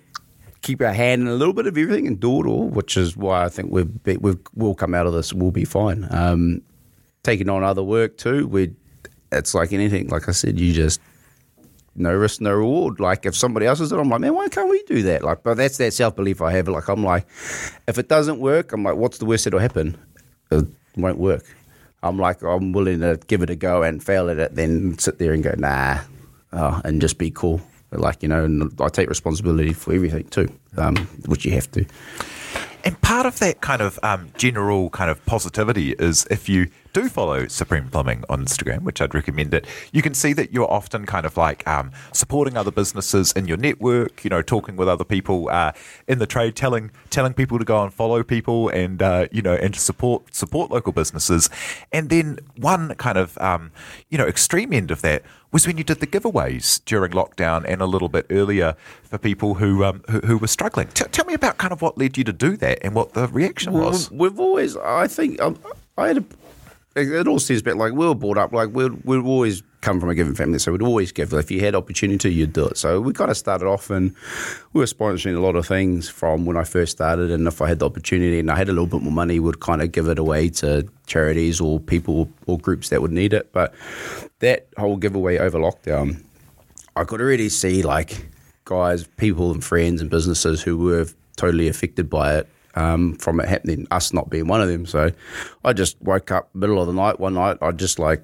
keep 0.60 0.82
our 0.82 0.92
hand 0.92 1.22
in 1.22 1.28
a 1.28 1.34
little 1.34 1.54
bit 1.54 1.66
of 1.66 1.78
everything 1.78 2.06
and 2.06 2.18
do 2.18 2.40
it 2.40 2.46
all, 2.46 2.68
which 2.68 2.96
is 2.96 3.16
why 3.16 3.44
I 3.44 3.48
think 3.48 3.70
we've 3.72 4.02
be, 4.02 4.16
we've 4.16 4.38
we'll 4.54 4.74
come 4.74 4.94
out 4.94 5.06
of 5.06 5.12
this. 5.12 5.32
We'll 5.32 5.52
be 5.52 5.64
fine. 5.64 6.06
Um, 6.10 6.62
taking 7.22 7.48
on 7.48 7.62
other 7.62 7.82
work 7.82 8.18
too, 8.18 8.46
we 8.48 8.74
it's 9.30 9.54
like 9.54 9.72
anything. 9.72 10.08
Like 10.08 10.28
I 10.28 10.32
said, 10.32 10.58
you 10.58 10.72
just 10.72 11.00
no 11.98 12.14
risk, 12.14 12.40
no 12.40 12.52
reward. 12.52 13.00
Like 13.00 13.26
if 13.26 13.36
somebody 13.36 13.66
else 13.66 13.80
is 13.80 13.92
it, 13.92 13.98
I'm 13.98 14.08
like, 14.08 14.20
man, 14.20 14.34
why 14.34 14.48
can't 14.48 14.68
we 14.68 14.82
do 14.84 15.02
that? 15.04 15.22
Like, 15.22 15.42
but 15.42 15.56
that's 15.56 15.78
that 15.78 15.92
self 15.92 16.16
belief 16.16 16.40
I 16.40 16.52
have. 16.52 16.68
Like 16.68 16.88
I'm 16.88 17.04
like, 17.04 17.26
if 17.86 17.98
it 17.98 18.08
doesn't 18.08 18.38
work, 18.38 18.72
I'm 18.72 18.82
like, 18.82 18.96
what's 18.96 19.18
the 19.18 19.26
worst 19.26 19.44
that'll 19.44 19.60
happen? 19.60 19.96
It 20.50 20.66
won't 20.96 21.18
work. 21.18 21.44
I'm 22.02 22.18
like, 22.18 22.42
I'm 22.42 22.72
willing 22.72 23.00
to 23.00 23.18
give 23.26 23.42
it 23.42 23.50
a 23.50 23.56
go 23.56 23.82
and 23.82 24.02
fail 24.02 24.30
at 24.30 24.38
it, 24.38 24.54
then 24.54 24.98
sit 24.98 25.18
there 25.18 25.32
and 25.32 25.42
go, 25.42 25.54
nah, 25.58 25.98
oh, 26.52 26.80
and 26.84 27.00
just 27.00 27.18
be 27.18 27.30
cool. 27.30 27.60
Like 27.90 28.22
you 28.22 28.28
know, 28.28 28.44
and 28.44 28.80
I 28.80 28.88
take 28.88 29.08
responsibility 29.08 29.72
for 29.72 29.94
everything 29.94 30.28
too, 30.28 30.48
um, 30.76 30.96
which 31.26 31.44
you 31.44 31.52
have 31.52 31.70
to. 31.72 31.86
And 32.84 33.00
part 33.00 33.26
of 33.26 33.38
that 33.40 33.60
kind 33.60 33.82
of 33.82 33.98
um, 34.02 34.30
general 34.36 34.90
kind 34.90 35.10
of 35.10 35.24
positivity 35.26 35.92
is 35.92 36.26
if 36.30 36.48
you 36.48 36.68
do 36.92 37.08
follow 37.08 37.46
Supreme 37.46 37.88
Plumbing 37.88 38.24
on 38.28 38.44
Instagram, 38.44 38.82
which 38.82 39.00
I'd 39.00 39.14
recommend 39.14 39.52
it, 39.52 39.66
you 39.92 40.02
can 40.02 40.14
see 40.14 40.32
that 40.32 40.52
you're 40.52 40.70
often 40.70 41.06
kind 41.06 41.26
of 41.26 41.36
like 41.36 41.66
um, 41.68 41.90
supporting 42.12 42.56
other 42.56 42.70
businesses 42.70 43.32
in 43.32 43.46
your 43.46 43.56
network. 43.56 44.24
You 44.24 44.30
know, 44.30 44.42
talking 44.42 44.76
with 44.76 44.88
other 44.88 45.04
people 45.04 45.48
uh, 45.50 45.72
in 46.06 46.18
the 46.18 46.26
trade, 46.26 46.56
telling 46.56 46.90
telling 47.10 47.34
people 47.34 47.58
to 47.58 47.64
go 47.64 47.82
and 47.82 47.92
follow 47.92 48.22
people, 48.22 48.68
and 48.70 49.02
uh, 49.02 49.26
you 49.30 49.42
know, 49.42 49.54
and 49.54 49.74
to 49.74 49.80
support 49.80 50.34
support 50.34 50.70
local 50.70 50.92
businesses. 50.92 51.50
And 51.92 52.10
then 52.10 52.38
one 52.56 52.94
kind 52.94 53.18
of 53.18 53.36
um, 53.38 53.72
you 54.08 54.18
know 54.18 54.26
extreme 54.26 54.72
end 54.72 54.90
of 54.90 55.02
that 55.02 55.22
was 55.52 55.66
when 55.66 55.78
you 55.78 55.84
did 55.84 56.00
the 56.00 56.06
giveaways 56.06 56.84
during 56.84 57.12
lockdown 57.12 57.64
and 57.66 57.80
a 57.80 57.86
little 57.86 58.08
bit 58.08 58.26
earlier 58.30 58.76
for 59.02 59.18
people 59.18 59.54
who 59.54 59.84
um, 59.84 60.02
who, 60.10 60.20
who, 60.20 60.38
were 60.38 60.46
struggling. 60.46 60.88
T- 60.88 61.04
tell 61.10 61.24
me 61.24 61.34
about 61.34 61.58
kind 61.58 61.72
of 61.72 61.80
what 61.82 61.96
led 61.96 62.16
you 62.16 62.24
to 62.24 62.32
do 62.32 62.56
that 62.58 62.78
and 62.82 62.94
what 62.94 63.14
the 63.14 63.28
reaction 63.28 63.72
was. 63.72 64.10
We've 64.10 64.38
always, 64.38 64.76
I 64.76 65.06
think, 65.06 65.40
um, 65.40 65.58
I 65.96 66.08
had 66.08 66.18
a 66.18 66.24
it 66.96 67.28
all 67.28 67.38
seems 67.38 67.60
a 67.60 67.64
bit 67.64 67.76
like 67.76 67.92
we 67.92 68.06
were 68.06 68.14
brought 68.14 68.38
up 68.38 68.52
like 68.52 68.70
we're 68.70 68.92
we'd 69.04 69.24
always 69.24 69.62
come 69.80 70.00
from 70.00 70.10
a 70.10 70.14
given 70.14 70.34
family, 70.34 70.58
so 70.58 70.72
we'd 70.72 70.82
always 70.82 71.12
give. 71.12 71.32
If 71.32 71.50
you 71.50 71.60
had 71.60 71.74
opportunity, 71.74 72.32
you'd 72.32 72.52
do 72.52 72.66
it. 72.66 72.76
So 72.76 73.00
we 73.00 73.12
kind 73.12 73.30
of 73.30 73.36
started 73.36 73.66
off 73.66 73.90
and 73.90 74.14
we 74.72 74.80
were 74.80 74.86
sponsoring 74.86 75.36
a 75.36 75.40
lot 75.40 75.56
of 75.56 75.66
things 75.66 76.08
from 76.08 76.44
when 76.46 76.56
I 76.56 76.64
first 76.64 76.92
started. 76.92 77.30
And 77.30 77.46
if 77.46 77.62
I 77.62 77.68
had 77.68 77.78
the 77.78 77.86
opportunity 77.86 78.38
and 78.38 78.50
I 78.50 78.56
had 78.56 78.68
a 78.68 78.72
little 78.72 78.86
bit 78.86 79.02
more 79.02 79.12
money, 79.12 79.38
would 79.38 79.60
kind 79.60 79.82
of 79.82 79.92
give 79.92 80.08
it 80.08 80.18
away 80.18 80.48
to 80.50 80.88
charities 81.06 81.60
or 81.60 81.78
people 81.78 82.28
or 82.46 82.58
groups 82.58 82.88
that 82.88 83.02
would 83.02 83.12
need 83.12 83.32
it. 83.32 83.52
But 83.52 83.74
that 84.40 84.68
whole 84.76 84.96
giveaway 84.96 85.38
over 85.38 85.58
lockdown, 85.58 86.22
I 86.96 87.04
could 87.04 87.20
already 87.20 87.48
see 87.48 87.82
like 87.82 88.26
guys, 88.64 89.06
people, 89.16 89.52
and 89.52 89.64
friends 89.64 90.00
and 90.00 90.10
businesses 90.10 90.60
who 90.62 90.76
were 90.76 91.06
totally 91.36 91.68
affected 91.68 92.10
by 92.10 92.36
it 92.36 92.48
um, 92.74 93.14
from 93.14 93.40
it 93.40 93.48
happening, 93.48 93.86
us 93.90 94.12
not 94.12 94.30
being 94.30 94.46
one 94.46 94.60
of 94.60 94.68
them. 94.68 94.86
So 94.86 95.10
I 95.64 95.72
just 95.72 96.00
woke 96.00 96.30
up 96.30 96.54
middle 96.54 96.80
of 96.80 96.86
the 96.86 96.92
night 96.92 97.18
one 97.18 97.34
night. 97.34 97.58
I 97.60 97.72
just 97.72 97.98
like, 97.98 98.22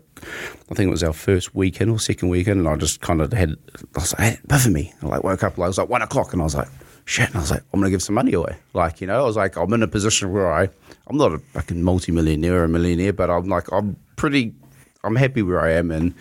I 0.71 0.75
think 0.75 0.89
it 0.89 0.91
was 0.91 1.03
our 1.03 1.13
first 1.13 1.55
weekend 1.55 1.91
or 1.91 1.99
second 1.99 2.29
weekend, 2.29 2.61
and 2.61 2.69
I 2.69 2.77
just 2.77 3.01
kind 3.01 3.21
of 3.21 3.33
had, 3.33 3.57
I 3.97 4.01
was 4.01 4.19
like, 4.19 4.41
hey, 4.41 4.71
me. 4.71 4.93
I 5.03 5.07
like 5.07 5.25
woke 5.25 5.43
up, 5.43 5.59
like, 5.59 5.67
it 5.67 5.69
was 5.69 5.79
like 5.79 5.89
one 5.89 6.03
o'clock, 6.03 6.33
and 6.33 6.41
I 6.41 6.45
was 6.45 6.55
like, 6.55 6.69
shit. 7.05 7.29
And 7.29 7.37
I 7.37 7.41
was 7.41 7.51
like, 7.51 7.63
I'm 7.73 7.81
going 7.81 7.91
to 7.91 7.95
give 7.95 8.03
some 8.03 8.15
money 8.15 8.33
away. 8.33 8.57
Like, 8.73 9.01
you 9.01 9.07
know, 9.07 9.23
I 9.23 9.27
was 9.27 9.37
like, 9.37 9.57
I'm 9.57 9.73
in 9.73 9.83
a 9.83 9.89
position 9.89 10.33
where 10.33 10.53
I, 10.53 10.69
I'm 11.07 11.17
not 11.17 11.33
a 11.33 11.39
fucking 11.39 11.83
multi-millionaire 11.83 12.61
or 12.61 12.65
a 12.65 12.69
millionaire, 12.69 13.13
but 13.13 13.31
I'm 13.31 13.49
like, 13.49 13.71
I'm 13.73 13.97
pretty, 14.17 14.55
I'm 15.03 15.17
happy 15.17 15.43
where 15.43 15.61
I 15.61 15.73
am, 15.73 15.91
and 15.91 16.15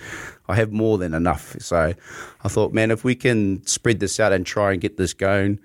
I 0.50 0.56
have 0.56 0.72
more 0.74 0.98
than 0.98 1.14
enough. 1.14 1.56
So 1.60 1.94
I 2.44 2.48
thought, 2.50 2.74
man, 2.74 2.92
if 2.92 3.04
we 3.04 3.16
can 3.16 3.66
spread 3.66 4.00
this 4.00 4.20
out 4.20 4.34
and 4.34 4.46
try 4.46 4.74
and 4.74 4.82
get 4.82 4.98
this 4.98 5.14
going 5.14 5.60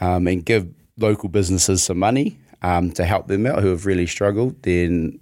um, 0.00 0.26
and 0.26 0.44
give 0.44 0.68
local 0.98 1.28
businesses 1.28 1.82
some 1.82 1.98
money 1.98 2.38
um, 2.62 2.90
to 2.92 3.04
help 3.04 3.26
them 3.26 3.46
out 3.46 3.62
who 3.62 3.68
have 3.68 3.86
really 3.86 4.06
struggled, 4.06 4.62
then 4.62 5.18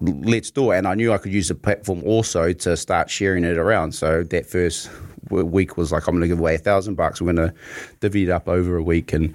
let's 0.00 0.50
do 0.50 0.70
it. 0.70 0.78
And 0.78 0.88
I 0.88 0.94
knew 0.94 1.12
I 1.12 1.18
could 1.18 1.32
use 1.32 1.48
the 1.48 1.54
platform 1.54 2.02
also 2.04 2.52
to 2.52 2.76
start 2.76 3.10
sharing 3.10 3.44
it 3.44 3.58
around. 3.58 3.92
So 3.92 4.22
that 4.24 4.46
first 4.46 4.90
week 5.30 5.76
was 5.76 5.92
like, 5.92 6.06
I'm 6.06 6.14
going 6.14 6.22
to 6.22 6.28
give 6.28 6.38
away 6.38 6.54
a 6.54 6.58
thousand 6.58 6.94
bucks. 6.94 7.20
We're 7.20 7.32
going 7.32 7.48
to 7.48 7.54
divvy 8.00 8.24
it 8.24 8.30
up 8.30 8.48
over 8.48 8.76
a 8.76 8.82
week 8.82 9.12
and 9.12 9.34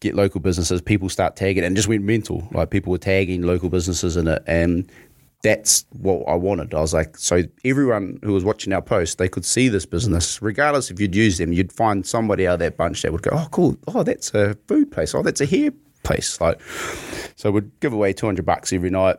get 0.00 0.14
local 0.14 0.40
businesses. 0.40 0.80
People 0.80 1.08
start 1.08 1.36
tagging, 1.36 1.62
and 1.62 1.76
just 1.76 1.88
went 1.88 2.02
mental. 2.02 2.48
Like 2.52 2.70
people 2.70 2.90
were 2.90 2.98
tagging 2.98 3.42
local 3.42 3.68
businesses 3.68 4.16
in 4.16 4.28
it, 4.28 4.42
and 4.46 4.90
that's 5.42 5.86
what 5.90 6.22
I 6.28 6.34
wanted. 6.34 6.74
I 6.74 6.80
was 6.80 6.92
like, 6.92 7.16
so 7.16 7.42
everyone 7.64 8.18
who 8.22 8.32
was 8.32 8.44
watching 8.44 8.72
our 8.72 8.82
post, 8.82 9.18
they 9.18 9.28
could 9.28 9.44
see 9.44 9.68
this 9.68 9.86
business, 9.86 10.42
regardless 10.42 10.90
if 10.90 11.00
you'd 11.00 11.14
use 11.14 11.38
them, 11.38 11.52
you'd 11.52 11.72
find 11.72 12.06
somebody 12.06 12.46
out 12.46 12.54
of 12.54 12.58
that 12.60 12.76
bunch 12.76 13.02
that 13.02 13.12
would 13.12 13.22
go, 13.22 13.30
oh, 13.32 13.48
cool, 13.50 13.76
oh, 13.88 14.02
that's 14.02 14.34
a 14.34 14.54
food 14.68 14.92
place, 14.92 15.14
oh, 15.14 15.22
that's 15.22 15.40
a 15.40 15.46
hair 15.46 15.70
place. 16.02 16.40
Like, 16.40 16.60
so 17.36 17.50
we'd 17.50 17.80
give 17.80 17.92
away 17.92 18.12
200 18.12 18.44
bucks 18.44 18.72
every 18.72 18.90
night. 18.90 19.16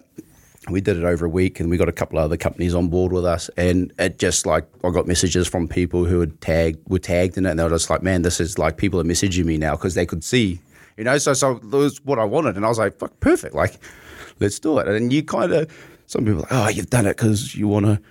We 0.69 0.79
did 0.79 0.95
it 0.95 1.03
over 1.03 1.25
a 1.25 1.29
week, 1.29 1.59
and 1.59 1.71
we 1.71 1.77
got 1.77 1.89
a 1.89 1.93
couple 1.93 2.19
of 2.19 2.25
other 2.25 2.37
companies 2.37 2.75
on 2.75 2.87
board 2.89 3.11
with 3.11 3.25
us. 3.25 3.49
And 3.57 3.91
it 3.97 4.19
just 4.19 4.45
like 4.45 4.67
I 4.83 4.91
got 4.91 5.07
messages 5.07 5.47
from 5.47 5.67
people 5.67 6.05
who 6.05 6.19
had 6.19 6.39
tagged, 6.39 6.87
were 6.87 6.99
tagged 6.99 7.35
in 7.35 7.47
it, 7.47 7.49
and 7.49 7.59
they 7.59 7.63
were 7.63 7.71
just 7.71 7.89
like, 7.89 8.03
"Man, 8.03 8.21
this 8.21 8.39
is 8.39 8.59
like 8.59 8.77
people 8.77 8.99
are 8.99 9.03
messaging 9.03 9.45
me 9.45 9.57
now 9.57 9.75
because 9.75 9.95
they 9.95 10.05
could 10.05 10.23
see, 10.23 10.61
you 10.97 11.03
know." 11.03 11.17
So, 11.17 11.33
so 11.33 11.55
it 11.55 11.63
was 11.63 12.05
what 12.05 12.19
I 12.19 12.25
wanted, 12.25 12.57
and 12.57 12.65
I 12.65 12.69
was 12.69 12.77
like, 12.77 12.95
"Fuck, 12.99 13.19
perfect! 13.21 13.55
Like, 13.55 13.79
let's 14.39 14.59
do 14.59 14.77
it." 14.77 14.87
And 14.87 15.11
you 15.11 15.23
kind 15.23 15.51
of 15.51 15.71
some 16.11 16.25
people 16.25 16.39
are 16.39 16.41
like, 16.41 16.51
oh, 16.51 16.67
you've 16.67 16.89
done 16.89 17.05
it 17.05 17.15
because 17.15 17.55
you 17.55 17.69
want 17.69 17.85
to 17.85 18.01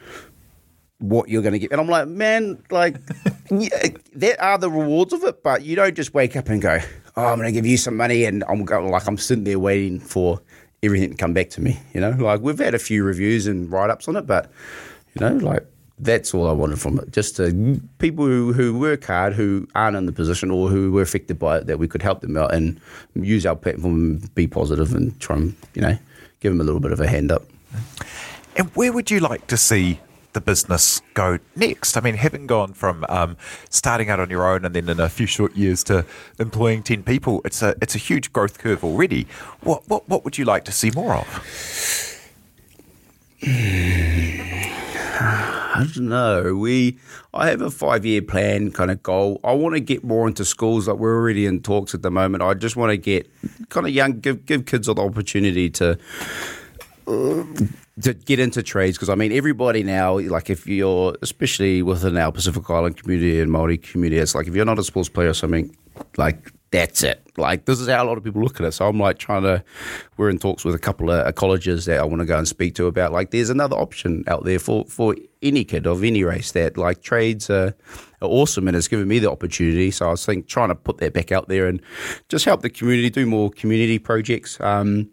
what 1.01 1.29
you're 1.29 1.43
going 1.43 1.53
to 1.53 1.59
get. 1.59 1.71
And 1.71 1.81
I'm 1.81 1.87
like, 1.87 2.09
man, 2.09 2.63
like, 2.71 2.97
yeah, 3.51 3.89
there 4.15 4.41
are 4.43 4.57
the 4.57 4.71
rewards 4.71 5.13
of 5.13 5.23
it, 5.25 5.43
but 5.43 5.63
you 5.63 5.77
don't 5.77 5.95
just 5.95 6.15
wake 6.15 6.35
up 6.35 6.49
and 6.49 6.63
go, 6.63 6.79
oh, 7.17 7.27
I'm 7.27 7.37
going 7.37 7.49
to 7.49 7.53
give 7.53 7.67
you 7.67 7.77
some 7.77 7.99
money, 7.99 8.25
and 8.25 8.43
I'm 8.49 8.65
going 8.65 8.91
like 8.91 9.07
I'm 9.07 9.19
sitting 9.19 9.45
there 9.45 9.59
waiting 9.59 10.01
for 10.01 10.41
everything 10.83 11.11
to 11.11 11.17
come 11.17 11.35
back 11.35 11.51
to 11.51 11.61
me. 11.61 11.79
You 11.93 12.01
know, 12.01 12.13
like 12.13 12.41
we've 12.41 12.59
had 12.59 12.75
a 12.75 12.79
few 12.79 13.05
reviews 13.05 13.47
and 13.47 13.71
write 13.71 13.91
ups 13.91 14.09
on 14.09 14.17
it, 14.17 14.27
but 14.27 14.51
you 15.15 15.21
know, 15.21 15.35
like 15.37 15.67
that's 15.99 16.33
all 16.33 16.49
I 16.49 16.53
wanted 16.53 16.81
from 16.81 16.99
it. 17.01 17.13
Just 17.13 17.37
to, 17.37 17.79
people 17.99 18.25
who, 18.25 18.55
who 18.55 18.79
work 18.79 19.05
hard, 19.05 19.35
who 19.35 19.69
aren't 19.75 19.99
in 19.99 20.07
the 20.07 20.13
position 20.13 20.51
or 20.51 20.71
who 20.71 20.91
were 20.91 21.03
affected 21.03 21.39
by 21.39 21.59
it, 21.59 21.67
that 21.67 21.79
we 21.79 21.87
could 21.87 22.01
help 22.01 22.23
them 22.23 22.39
out 22.39 22.55
and 22.55 22.81
use 23.15 23.45
our 23.45 23.57
platform 23.57 23.95
and 23.95 24.35
be 24.35 24.47
positive 24.47 24.95
and 24.95 25.21
try 25.21 25.37
and, 25.37 25.55
you 25.75 25.83
know, 25.83 25.99
give 26.41 26.51
them 26.51 26.63
a 26.63 26.65
little 26.65 26.81
bit 26.81 26.93
of 26.93 27.01
a 27.01 27.07
hand 27.07 27.31
up. 27.31 27.43
And 28.57 28.69
where 28.71 28.93
would 28.93 29.11
you 29.11 29.21
like 29.21 29.47
to 29.49 29.57
see 29.57 30.01
the 30.33 30.41
business 30.41 31.01
go 31.15 31.39
next? 31.57 31.97
I 31.97 32.01
mean, 32.01 32.15
having 32.15 32.47
gone 32.47 32.73
from 32.73 33.05
um, 33.09 33.37
starting 33.69 34.11
out 34.11 34.21
on 34.21 34.31
your 34.31 34.47
own 34.47 34.65
and 34.65 34.75
then 34.75 34.89
in 34.89 35.01
a 35.01 35.09
few 35.09 35.27
short 35.27 35.57
years 35.57 35.85
to 35.85 36.05
employing 36.39 36.83
ten 36.83 37.03
people, 37.03 37.41
it's 37.45 37.63
a 37.63 37.75
it's 37.81 37.95
a 37.95 37.99
huge 37.99 38.33
growth 38.33 38.59
curve 38.59 38.85
already. 38.85 39.27
What 39.61 39.89
what 39.89 40.09
what 40.09 40.25
would 40.25 40.39
you 40.39 40.45
like 40.45 40.65
to 40.65 40.73
see 40.73 40.91
more 40.91 41.15
of? 41.15 42.21
I 45.73 45.87
don't 45.95 46.09
know. 46.09 46.55
We, 46.57 46.99
I 47.33 47.49
have 47.49 47.61
a 47.61 47.71
five-year 47.71 48.23
plan 48.23 48.71
kind 48.71 48.91
of 48.91 49.03
goal. 49.03 49.41
I 49.45 49.53
want 49.53 49.75
to 49.75 49.81
get 49.81 50.03
more 50.03 50.27
into 50.27 50.45
schools. 50.45 50.89
Like 50.89 50.99
we're 50.99 51.15
already 51.15 51.47
in 51.47 51.63
talks 51.63 51.95
at 51.95 52.03
the 52.03 52.11
moment. 52.11 52.43
I 52.43 52.55
just 52.55 52.77
want 52.77 52.91
to 52.91 52.97
get 52.97 53.31
kind 53.69 53.87
of 53.87 53.93
young, 53.93 54.21
give 54.21 54.45
give 54.47 54.67
kids 54.67 54.89
the 54.89 54.95
opportunity 54.97 55.71
to. 55.71 55.99
To 58.03 58.15
get 58.15 58.39
into 58.39 58.63
trades 58.63 58.97
because 58.97 59.11
I 59.11 59.15
mean 59.15 59.33
everybody 59.33 59.83
now 59.83 60.19
like 60.19 60.49
if 60.49 60.67
you're 60.67 61.17
especially 61.21 61.83
within 61.83 62.17
our 62.17 62.33
Pacific 62.33 62.69
Island 62.71 62.97
community 62.97 63.41
and 63.41 63.53
Maori 63.53 63.77
community 63.77 64.21
it's 64.21 64.35
like 64.35 64.47
if 64.47 64.55
you're 64.55 64.65
not 64.65 64.79
a 64.79 64.85
sports 64.85 65.11
player 65.11 65.29
or 65.29 65.35
something 65.35 65.77
like 66.17 66.53
that's 66.71 67.03
it. 67.03 67.21
Like 67.37 67.65
this 67.65 67.81
is 67.81 67.89
how 67.89 68.05
a 68.05 68.07
lot 68.07 68.17
of 68.17 68.23
people 68.23 68.43
look 68.43 68.61
at 68.61 68.67
it. 68.67 68.73
So 68.73 68.87
I'm 68.87 68.99
like 68.99 69.19
trying 69.19 69.43
to 69.43 69.63
we're 70.17 70.31
in 70.31 70.39
talks 70.39 70.65
with 70.65 70.75
a 70.75 70.79
couple 70.79 71.11
of 71.11 71.35
colleges 71.35 71.85
that 71.87 71.99
I 71.99 72.05
want 72.05 72.21
to 72.21 72.27
go 72.27 72.39
and 72.39 72.47
speak 72.47 72.75
to 72.77 72.87
about 72.87 73.13
like 73.13 73.31
there's 73.31 73.51
another 73.51 73.77
option 73.77 74.25
out 74.29 74.45
there 74.45 74.59
for 74.59 74.85
for 74.85 75.17
any 75.43 75.65
kid 75.65 75.87
of 75.87 76.05
any 76.05 76.23
race 76.23 76.53
that 76.53 76.77
like 76.77 77.03
trades 77.03 77.51
are, 77.51 77.75
are 78.23 78.29
awesome 78.29 78.69
and 78.69 78.77
it's 78.77 78.89
given 78.89 79.09
me 79.09 79.19
the 79.19 79.31
opportunity. 79.31 79.91
So 79.91 80.07
I 80.07 80.11
was 80.13 80.25
think 80.25 80.47
trying 80.47 80.69
to 80.69 80.75
put 80.75 80.99
that 80.99 81.13
back 81.13 81.33
out 81.33 81.49
there 81.49 81.67
and 81.67 81.83
just 82.29 82.45
help 82.45 82.63
the 82.63 82.71
community 82.71 83.11
do 83.11 83.27
more 83.27 83.51
community 83.51 83.99
projects. 83.99 84.61
Um, 84.61 85.11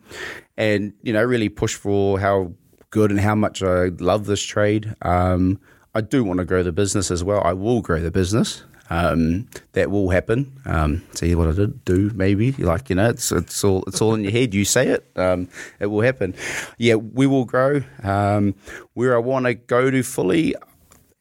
and 0.57 0.93
you 1.03 1.13
know 1.13 1.23
really 1.23 1.49
push 1.49 1.75
for 1.75 2.19
how 2.19 2.51
good 2.89 3.11
and 3.11 3.19
how 3.19 3.35
much 3.35 3.61
I 3.61 3.87
love 3.99 4.25
this 4.25 4.41
trade. 4.41 4.95
Um, 5.01 5.59
I 5.93 6.01
do 6.01 6.23
want 6.23 6.39
to 6.39 6.45
grow 6.45 6.63
the 6.63 6.71
business 6.71 7.11
as 7.11 7.23
well. 7.23 7.41
I 7.43 7.53
will 7.53 7.81
grow 7.81 7.99
the 7.99 8.11
business. 8.11 8.63
Um, 8.89 9.49
that 9.73 9.91
will 9.91 10.11
happen. 10.11 10.61
Um, 10.65 11.03
see 11.13 11.35
what 11.35 11.49
I 11.49 11.51
did 11.51 11.83
do, 11.83 12.09
maybe 12.15 12.53
like 12.53 12.89
you 12.89 12.95
know, 12.95 13.09
it's 13.09 13.31
it's 13.33 13.61
all 13.63 13.83
it's 13.85 14.01
all 14.01 14.13
in 14.13 14.23
your 14.23 14.31
head. 14.31 14.53
You 14.53 14.63
say 14.63 14.87
it, 14.87 15.11
um, 15.17 15.49
it 15.79 15.87
will 15.87 16.01
happen. 16.01 16.33
Yeah, 16.77 16.95
we 16.95 17.27
will 17.27 17.43
grow. 17.43 17.81
Um, 18.01 18.55
where 18.93 19.13
I 19.15 19.19
want 19.19 19.45
to 19.45 19.55
go 19.55 19.91
to 19.91 20.03
fully, 20.03 20.55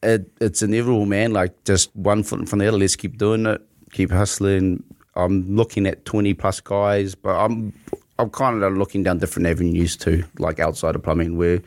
it, 0.00 0.30
it's 0.40 0.62
inevitable, 0.62 1.06
man. 1.06 1.32
Like 1.32 1.64
just 1.64 1.94
one 1.96 2.22
foot 2.22 2.38
in 2.38 2.46
front 2.46 2.62
of 2.62 2.66
the 2.66 2.68
other. 2.68 2.78
Let's 2.78 2.94
keep 2.94 3.18
doing 3.18 3.46
it, 3.46 3.60
keep 3.90 4.12
hustling. 4.12 4.84
I'm 5.16 5.56
looking 5.56 5.86
at 5.86 6.04
20 6.04 6.34
plus 6.34 6.60
guys, 6.60 7.14
but 7.14 7.34
I'm 7.34 7.72
I'm 8.18 8.30
kind 8.30 8.62
of 8.62 8.76
looking 8.76 9.02
down 9.02 9.18
different 9.18 9.46
avenues 9.46 9.96
too, 9.96 10.24
like 10.38 10.58
outside 10.58 10.94
of 10.94 11.02
plumbing. 11.02 11.36
We're 11.36 11.62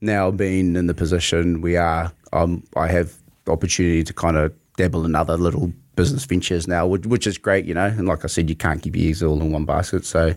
now 0.00 0.30
being 0.30 0.76
in 0.76 0.86
the 0.86 0.94
position 0.94 1.60
we 1.60 1.76
are. 1.76 2.12
Um, 2.32 2.62
I 2.76 2.88
have 2.88 3.14
the 3.44 3.52
opportunity 3.52 4.04
to 4.04 4.12
kind 4.12 4.36
of 4.36 4.54
dabble 4.76 5.04
in 5.04 5.14
other 5.14 5.36
little 5.36 5.72
business 5.96 6.24
ventures 6.24 6.66
now, 6.66 6.86
which, 6.86 7.06
which 7.06 7.26
is 7.26 7.38
great, 7.38 7.64
you 7.64 7.74
know. 7.74 7.86
And 7.86 8.06
like 8.06 8.24
I 8.24 8.28
said, 8.28 8.48
you 8.48 8.56
can't 8.56 8.82
keep 8.82 8.96
your 8.96 9.08
eggs 9.08 9.22
all 9.22 9.40
in 9.40 9.52
one 9.52 9.64
basket. 9.64 10.04
So, 10.04 10.34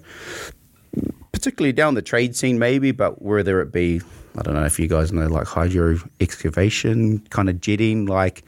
particularly 1.32 1.74
down 1.74 1.96
the 1.96 2.02
trade 2.02 2.36
scene, 2.36 2.60
maybe, 2.60 2.92
but 2.92 3.22
whether 3.22 3.62
it 3.62 3.72
be, 3.72 4.02
I 4.38 4.42
don't 4.42 4.54
know 4.54 4.66
if 4.66 4.80
you 4.80 4.88
guys 4.88 5.12
know, 5.12 5.28
like 5.28 5.48
hydro 5.48 5.98
excavation, 6.20 7.20
kind 7.30 7.50
of 7.50 7.60
jetting, 7.60 8.06
like 8.06 8.44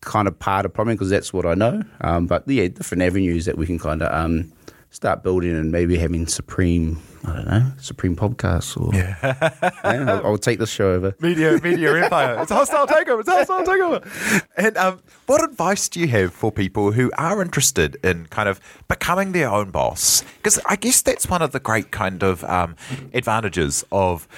kind 0.00 0.28
of 0.28 0.38
part 0.38 0.64
of 0.64 0.74
plumbing, 0.74 0.96
because 0.96 1.10
that's 1.10 1.32
what 1.32 1.46
I 1.46 1.54
know. 1.54 1.82
Um, 2.00 2.26
but 2.26 2.46
yeah, 2.48 2.68
different 2.68 3.02
avenues 3.02 3.44
that 3.44 3.58
we 3.58 3.66
can 3.66 3.78
kind 3.78 4.02
of. 4.02 4.12
Um, 4.14 4.52
start 4.92 5.22
building 5.22 5.52
and 5.52 5.72
maybe 5.72 5.96
having 5.96 6.26
Supreme, 6.26 7.02
I 7.24 7.36
don't 7.36 7.48
know, 7.48 7.72
Supreme 7.78 8.14
podcasts 8.14 8.80
or. 8.80 8.94
Yeah. 8.94 9.16
yeah 9.84 10.12
I'll, 10.12 10.26
I'll, 10.26 10.38
take 10.38 10.58
this 10.58 10.70
show 10.70 10.92
over. 10.92 11.16
Media, 11.18 11.58
media 11.62 11.96
empire. 12.04 12.38
It's 12.40 12.50
a 12.50 12.54
hostile 12.54 12.86
takeover. 12.86 13.20
It's 13.20 13.28
a 13.28 13.44
hostile 13.44 13.64
takeover. 13.64 14.44
And 14.56 14.76
um, 14.76 15.00
what 15.26 15.42
advice 15.42 15.88
do 15.88 15.98
you 15.98 16.08
have 16.08 16.32
for 16.32 16.52
people 16.52 16.92
who 16.92 17.10
are 17.16 17.42
interested 17.42 17.96
in 18.04 18.26
kind 18.26 18.48
of 18.48 18.60
becoming 18.86 19.32
their 19.32 19.50
own 19.50 19.70
boss? 19.70 20.22
Because 20.36 20.60
I 20.66 20.76
guess 20.76 21.00
that's 21.00 21.26
one 21.26 21.40
of 21.40 21.52
the 21.52 21.60
great 21.60 21.90
kind 21.90 22.22
of 22.22 22.44
um, 22.44 22.76
advantages 23.14 23.84
of 23.90 24.28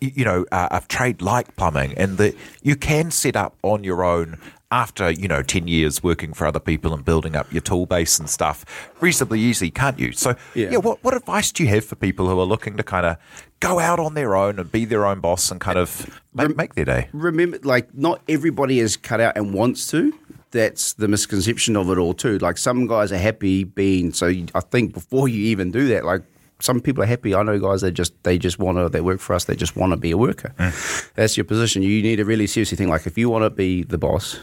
you 0.00 0.24
know, 0.24 0.44
uh, 0.52 0.68
a 0.70 0.80
trade 0.86 1.22
like 1.22 1.56
plumbing, 1.56 1.94
and 1.96 2.18
that 2.18 2.34
you 2.62 2.76
can 2.76 3.10
set 3.10 3.36
up 3.36 3.56
on 3.62 3.84
your 3.84 4.04
own 4.04 4.38
after 4.74 5.08
you 5.08 5.28
know 5.28 5.40
10 5.40 5.68
years 5.68 6.02
working 6.02 6.32
for 6.32 6.48
other 6.48 6.58
people 6.58 6.92
and 6.92 7.04
building 7.04 7.36
up 7.36 7.50
your 7.52 7.62
tool 7.62 7.86
base 7.86 8.18
and 8.18 8.28
stuff 8.28 8.64
reasonably 9.00 9.38
easy 9.38 9.70
can't 9.70 10.00
you 10.00 10.10
so 10.10 10.34
yeah, 10.54 10.70
yeah 10.70 10.78
what, 10.78 11.02
what 11.04 11.14
advice 11.14 11.52
do 11.52 11.62
you 11.62 11.68
have 11.68 11.84
for 11.84 11.94
people 11.94 12.28
who 12.28 12.38
are 12.40 12.44
looking 12.44 12.76
to 12.76 12.82
kind 12.82 13.06
of 13.06 13.16
go 13.60 13.78
out 13.78 14.00
on 14.00 14.14
their 14.14 14.34
own 14.34 14.58
and 14.58 14.72
be 14.72 14.84
their 14.84 15.06
own 15.06 15.20
boss 15.20 15.52
and 15.52 15.60
kind 15.60 15.78
of 15.78 16.20
make, 16.34 16.56
make 16.56 16.74
their 16.74 16.84
day 16.84 17.08
remember 17.12 17.56
like 17.62 17.94
not 17.94 18.20
everybody 18.28 18.80
is 18.80 18.96
cut 18.96 19.20
out 19.20 19.36
and 19.36 19.54
wants 19.54 19.88
to 19.88 20.12
that's 20.50 20.94
the 20.94 21.06
misconception 21.06 21.76
of 21.76 21.88
it 21.88 21.96
all 21.96 22.12
too 22.12 22.36
like 22.38 22.58
some 22.58 22.88
guys 22.88 23.12
are 23.12 23.18
happy 23.18 23.62
being 23.62 24.12
so 24.12 24.26
i 24.56 24.60
think 24.60 24.92
before 24.92 25.28
you 25.28 25.44
even 25.44 25.70
do 25.70 25.86
that 25.86 26.04
like 26.04 26.22
some 26.60 26.80
people 26.80 27.02
are 27.02 27.06
happy. 27.06 27.34
I 27.34 27.42
know 27.42 27.58
guys 27.58 27.80
that 27.82 27.92
just 27.92 28.14
they 28.22 28.38
just 28.38 28.58
want 28.58 28.78
to 28.78 28.88
they 28.88 29.00
work 29.00 29.20
for 29.20 29.34
us. 29.34 29.44
They 29.44 29.56
just 29.56 29.76
want 29.76 29.92
to 29.92 29.96
be 29.96 30.12
a 30.12 30.16
worker. 30.16 30.54
Mm. 30.58 31.12
That's 31.14 31.36
your 31.36 31.44
position. 31.44 31.82
You 31.82 32.00
need 32.00 32.16
to 32.16 32.24
really 32.24 32.46
seriously 32.46 32.76
think 32.76 32.90
like 32.90 33.06
if 33.06 33.18
you 33.18 33.28
want 33.28 33.42
to 33.42 33.50
be 33.50 33.82
the 33.82 33.98
boss, 33.98 34.38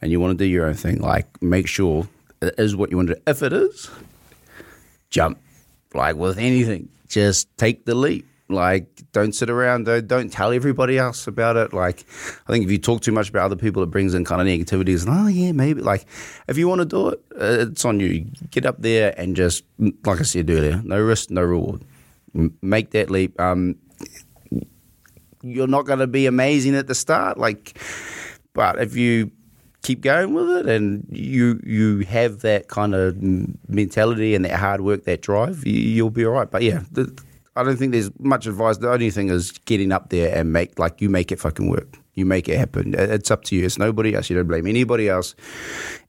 and 0.00 0.10
you 0.10 0.20
want 0.20 0.38
to 0.38 0.44
do 0.44 0.48
your 0.48 0.66
own 0.66 0.74
thing, 0.74 1.00
like 1.00 1.42
make 1.42 1.66
sure 1.66 2.08
it 2.40 2.54
is 2.58 2.74
what 2.74 2.90
you 2.90 2.96
want 2.96 3.08
to 3.08 3.14
do. 3.14 3.20
If 3.26 3.42
it 3.42 3.52
is, 3.52 3.90
jump. 5.10 5.38
Like 5.94 6.16
with 6.16 6.38
anything, 6.38 6.88
just 7.08 7.48
take 7.56 7.84
the 7.84 7.94
leap. 7.94 8.26
Like, 8.48 8.88
don't 9.12 9.32
sit 9.32 9.48
around. 9.48 9.86
Don't, 9.86 10.08
don't 10.08 10.32
tell 10.32 10.52
everybody 10.52 10.98
else 10.98 11.28
about 11.28 11.56
it. 11.56 11.72
Like, 11.72 12.04
I 12.48 12.52
think 12.52 12.64
if 12.64 12.70
you 12.70 12.78
talk 12.78 13.00
too 13.00 13.12
much 13.12 13.28
about 13.28 13.44
other 13.44 13.54
people, 13.54 13.80
it 13.84 13.92
brings 13.92 14.12
in 14.12 14.24
kind 14.24 14.40
of 14.40 14.46
negativities. 14.48 15.06
And, 15.06 15.16
oh, 15.16 15.28
yeah, 15.28 15.52
maybe. 15.52 15.82
Like, 15.82 16.04
if 16.48 16.58
you 16.58 16.66
want 16.66 16.80
to 16.80 16.84
do 16.84 17.10
it, 17.10 17.20
it's 17.36 17.84
on 17.84 18.00
you. 18.00 18.26
Get 18.50 18.66
up 18.66 18.82
there 18.82 19.14
and 19.16 19.36
just, 19.36 19.62
like 19.78 20.18
I 20.18 20.24
said 20.24 20.50
earlier, 20.50 20.82
no 20.84 21.00
risk, 21.00 21.30
no 21.30 21.42
reward. 21.42 21.84
Make 22.60 22.90
that 22.90 23.08
leap. 23.08 23.40
Um, 23.40 23.76
you're 25.42 25.68
not 25.68 25.86
going 25.86 26.00
to 26.00 26.08
be 26.08 26.26
amazing 26.26 26.74
at 26.74 26.88
the 26.88 26.94
start. 26.96 27.38
Like, 27.38 27.78
but 28.52 28.80
if 28.80 28.96
you 28.96 29.30
keep 29.82 30.00
going 30.02 30.34
with 30.34 30.50
it 30.50 30.68
and 30.68 31.06
you 31.10 31.60
you 31.64 32.00
have 32.00 32.40
that 32.40 32.68
kind 32.68 32.94
of 32.94 33.16
mentality 33.68 34.34
and 34.34 34.44
that 34.44 34.58
hard 34.58 34.80
work, 34.82 35.04
that 35.04 35.22
drive, 35.22 35.66
you, 35.66 36.04
will 36.04 36.10
be 36.10 36.24
all 36.24 36.32
right. 36.32 36.50
But 36.50 36.62
yeah, 36.62 36.82
the, 36.92 37.16
I 37.56 37.62
don't 37.62 37.76
think 37.76 37.92
there's 37.92 38.10
much 38.18 38.46
advice. 38.46 38.78
The 38.78 38.90
only 38.90 39.10
thing 39.10 39.28
is 39.28 39.52
getting 39.52 39.92
up 39.92 40.10
there 40.10 40.36
and 40.36 40.52
make 40.52 40.78
like 40.78 41.00
you 41.00 41.08
make 41.08 41.32
it 41.32 41.40
fucking 41.40 41.68
work. 41.68 41.98
You 42.14 42.26
make 42.26 42.48
it 42.48 42.58
happen. 42.58 42.94
It's 42.94 43.30
up 43.30 43.44
to 43.44 43.56
you. 43.56 43.64
It's 43.64 43.78
nobody 43.78 44.14
else. 44.14 44.28
You 44.28 44.36
don't 44.36 44.48
blame 44.48 44.66
anybody 44.66 45.08
else. 45.08 45.34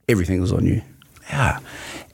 Everything 0.08 0.42
is 0.42 0.52
on 0.52 0.66
you. 0.66 0.82
Yeah, 1.30 1.60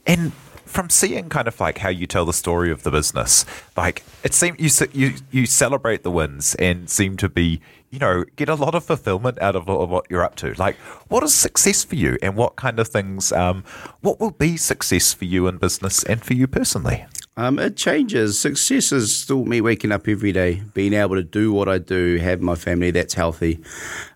and 0.06 0.32
from 0.68 0.90
seeing 0.90 1.28
kind 1.28 1.48
of 1.48 1.58
like 1.58 1.78
how 1.78 1.88
you 1.88 2.06
tell 2.06 2.24
the 2.24 2.32
story 2.32 2.70
of 2.70 2.82
the 2.82 2.90
business, 2.90 3.44
like 3.76 4.04
it 4.22 4.34
seems 4.34 4.58
you 4.60 4.86
you 4.92 5.14
you 5.30 5.46
celebrate 5.46 6.02
the 6.02 6.10
wins 6.10 6.54
and 6.56 6.88
seem 6.88 7.16
to 7.16 7.28
be 7.28 7.60
you 7.90 7.98
know 7.98 8.24
get 8.36 8.48
a 8.48 8.54
lot 8.54 8.74
of 8.74 8.84
fulfillment 8.84 9.40
out 9.40 9.56
of 9.56 9.66
what 9.66 10.06
you're 10.10 10.24
up 10.24 10.36
to. 10.36 10.52
Like, 10.54 10.76
what 11.08 11.22
is 11.22 11.34
success 11.34 11.84
for 11.84 11.96
you, 11.96 12.18
and 12.22 12.36
what 12.36 12.56
kind 12.56 12.78
of 12.78 12.88
things? 12.88 13.32
Um, 13.32 13.64
what 14.00 14.20
will 14.20 14.30
be 14.30 14.56
success 14.56 15.14
for 15.14 15.24
you 15.24 15.46
in 15.46 15.58
business 15.58 16.02
and 16.04 16.22
for 16.22 16.34
you 16.34 16.46
personally? 16.46 17.06
Um, 17.36 17.58
it 17.58 17.76
changes. 17.76 18.38
Success 18.38 18.90
is 18.90 19.14
still 19.14 19.44
me 19.44 19.60
waking 19.60 19.92
up 19.92 20.08
every 20.08 20.32
day, 20.32 20.62
being 20.74 20.92
able 20.92 21.14
to 21.14 21.22
do 21.22 21.52
what 21.52 21.68
I 21.68 21.78
do, 21.78 22.16
have 22.16 22.40
my 22.40 22.56
family 22.56 22.90
that's 22.90 23.14
healthy, 23.14 23.60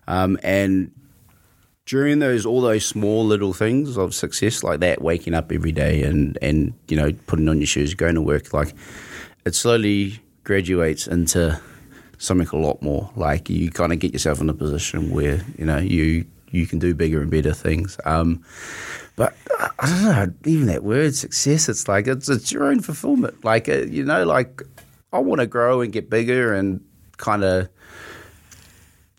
um, 0.07 0.37
and 0.43 0.91
during 1.85 2.19
those 2.19 2.45
all 2.45 2.61
those 2.61 2.85
small 2.85 3.25
little 3.25 3.53
things 3.53 3.97
of 3.97 4.13
success 4.13 4.63
like 4.63 4.79
that, 4.81 5.01
waking 5.01 5.33
up 5.33 5.51
every 5.51 5.71
day 5.71 6.03
and 6.03 6.37
and 6.41 6.73
you 6.87 6.97
know 6.97 7.11
putting 7.27 7.49
on 7.49 7.57
your 7.57 7.67
shoes, 7.67 7.93
going 7.93 8.15
to 8.15 8.21
work, 8.21 8.53
like 8.53 8.73
it 9.45 9.55
slowly 9.55 10.19
graduates 10.43 11.07
into 11.07 11.59
something 12.23 12.47
a 12.57 12.61
lot 12.61 12.81
more. 12.81 13.11
Like 13.15 13.49
you 13.49 13.69
kind 13.69 13.91
of 13.91 13.99
get 13.99 14.13
yourself 14.13 14.39
in 14.41 14.49
a 14.49 14.53
position 14.53 15.11
where 15.11 15.41
you 15.57 15.65
know 15.65 15.77
you 15.77 16.25
you 16.51 16.65
can 16.65 16.79
do 16.79 16.93
bigger 16.95 17.21
and 17.21 17.29
better 17.29 17.53
things. 17.53 17.97
Um, 18.05 18.43
but 19.15 19.35
I 19.59 19.89
don't 19.89 20.03
know, 20.03 20.33
even 20.45 20.67
that 20.67 20.83
word 20.83 21.15
success, 21.15 21.69
it's 21.69 21.87
like 21.87 22.07
it's 22.07 22.29
it's 22.29 22.51
your 22.51 22.65
own 22.65 22.81
fulfillment. 22.81 23.43
Like 23.43 23.67
uh, 23.69 23.83
you 23.83 24.03
know, 24.03 24.23
like 24.23 24.61
I 25.11 25.19
want 25.19 25.41
to 25.41 25.47
grow 25.47 25.81
and 25.81 25.91
get 25.91 26.09
bigger 26.09 26.53
and 26.53 26.83
kind 27.17 27.43
of 27.43 27.69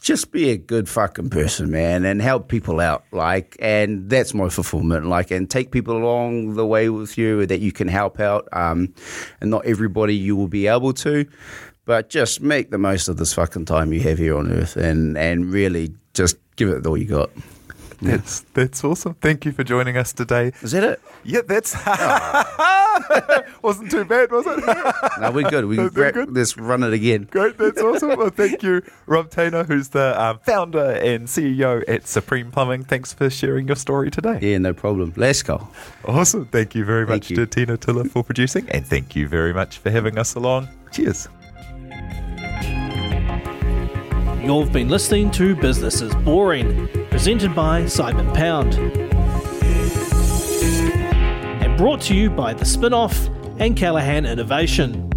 just 0.01 0.33
be 0.33 0.51
a 0.51 0.57
good 0.59 0.87
fucking 0.87 1.31
person, 1.31 1.71
man, 1.71 2.05
and 2.05 2.21
help 2.21 2.49
people 2.49 2.79
out. 2.79 3.05
Like, 3.11 3.57
and 3.59 4.11
that's 4.11 4.35
my 4.35 4.51
fulfillment. 4.51 5.07
Like, 5.07 5.31
and 5.31 5.49
take 5.49 5.71
people 5.71 5.97
along 5.97 6.57
the 6.57 6.67
way 6.67 6.91
with 6.91 7.17
you 7.17 7.47
that 7.47 7.61
you 7.61 7.73
can 7.73 7.89
help 7.89 8.21
out. 8.21 8.47
Um, 8.53 8.93
and 9.41 9.51
not 9.51 9.65
everybody 9.65 10.15
you 10.15 10.37
will 10.37 10.49
be 10.49 10.67
able 10.67 10.93
to, 10.93 11.25
But 11.87 12.09
just 12.09 12.41
make 12.41 12.71
the 12.71 12.79
most 12.79 13.09
of 13.09 13.19
this 13.19 13.35
fucking 13.35 13.67
time 13.67 13.93
you 13.93 14.01
have 14.01 14.19
here 14.19 14.37
on 14.37 14.51
Earth, 14.51 14.77
and 14.77 15.19
and 15.19 15.53
really 15.53 15.93
just 16.15 16.37
give 16.57 16.69
it 16.71 16.87
all 16.87 16.97
you 16.97 17.05
got. 17.07 17.31
That's 18.01 18.41
that's 18.55 18.83
awesome. 18.85 19.15
Thank 19.15 19.45
you 19.45 19.53
for 19.53 19.65
joining 19.65 19.97
us 19.97 20.13
today. 20.13 20.53
Is 20.63 20.73
that 20.73 20.85
it? 20.85 21.01
Yeah, 21.25 21.41
that's 21.47 21.75
wasn't 23.63 23.91
too 23.91 24.05
bad, 24.05 24.31
was 24.31 24.45
it? 24.47 24.65
No, 25.21 25.31
we're 25.31 25.49
good. 25.49 25.65
We 25.67 25.77
gra- 25.89 26.13
good. 26.13 26.35
let's 26.35 26.57
run 26.57 26.83
it 26.83 26.93
again. 26.93 27.29
Great, 27.31 27.57
that's 27.57 27.81
awesome. 27.81 28.19
Well, 28.19 28.31
thank 28.31 28.63
you, 28.63 28.83
Rob 29.07 29.31
Teina, 29.31 29.65
who's 29.67 29.89
the 29.89 30.21
um, 30.21 30.39
founder 30.41 30.93
and 30.93 31.27
CEO 31.27 31.83
at 31.89 32.07
Supreme 32.07 32.51
Plumbing. 32.51 32.85
Thanks 32.85 33.13
for 33.13 33.31
sharing 33.31 33.67
your 33.69 33.77
story 33.77 34.11
today. 34.11 34.39
Yeah, 34.43 34.59
no 34.59 34.75
problem. 34.75 35.13
Let's 35.17 35.43
go. 35.43 35.67
Awesome. 36.05 36.47
Thank 36.47 36.75
you 36.75 36.85
very 36.85 37.07
much 37.07 37.31
you. 37.31 37.37
to 37.37 37.47
Tina 37.47 37.77
Tiller 37.77 38.05
for 38.05 38.23
producing, 38.25 38.69
and 38.71 38.87
thank 38.87 39.15
you 39.17 39.29
very 39.29 39.55
much 39.55 39.79
for 39.79 39.91
having 39.91 40.19
us 40.19 40.35
along. 40.35 40.69
Cheers. 40.93 41.29
You've 44.45 44.73
been 44.73 44.91
listening 44.91 45.31
to 45.33 45.57
Business 45.57 46.03
is 46.03 46.15
Boring, 46.17 46.87
presented 47.09 47.55
by 47.55 47.87
Simon 47.87 48.31
Pound. 48.35 48.75
And 51.63 51.79
brought 51.79 52.03
to 52.03 52.15
you 52.15 52.29
by 52.29 52.53
The 52.53 52.67
Spinoff 52.67 53.31
and 53.59 53.75
Callaghan 53.75 54.27
Innovation. 54.27 55.09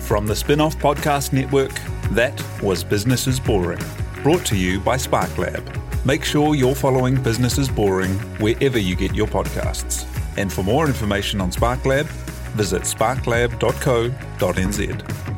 From 0.00 0.26
the 0.26 0.34
Spinoff 0.34 0.74
Podcast 0.80 1.32
Network, 1.32 1.80
that 2.10 2.44
was 2.60 2.82
Business 2.82 3.28
is 3.28 3.38
Boring, 3.38 3.80
brought 4.24 4.44
to 4.46 4.56
you 4.56 4.80
by 4.80 4.96
SparkLab. 4.96 6.04
Make 6.04 6.24
sure 6.24 6.56
you're 6.56 6.74
following 6.74 7.22
Business 7.22 7.56
is 7.58 7.68
Boring 7.68 8.14
wherever 8.40 8.80
you 8.80 8.96
get 8.96 9.14
your 9.14 9.28
podcasts. 9.28 10.08
And 10.36 10.52
for 10.52 10.64
more 10.64 10.88
information 10.88 11.40
on 11.40 11.52
SparkLab, 11.52 12.23
visit 12.54 12.82
sparklab.co.nz. 12.82 15.34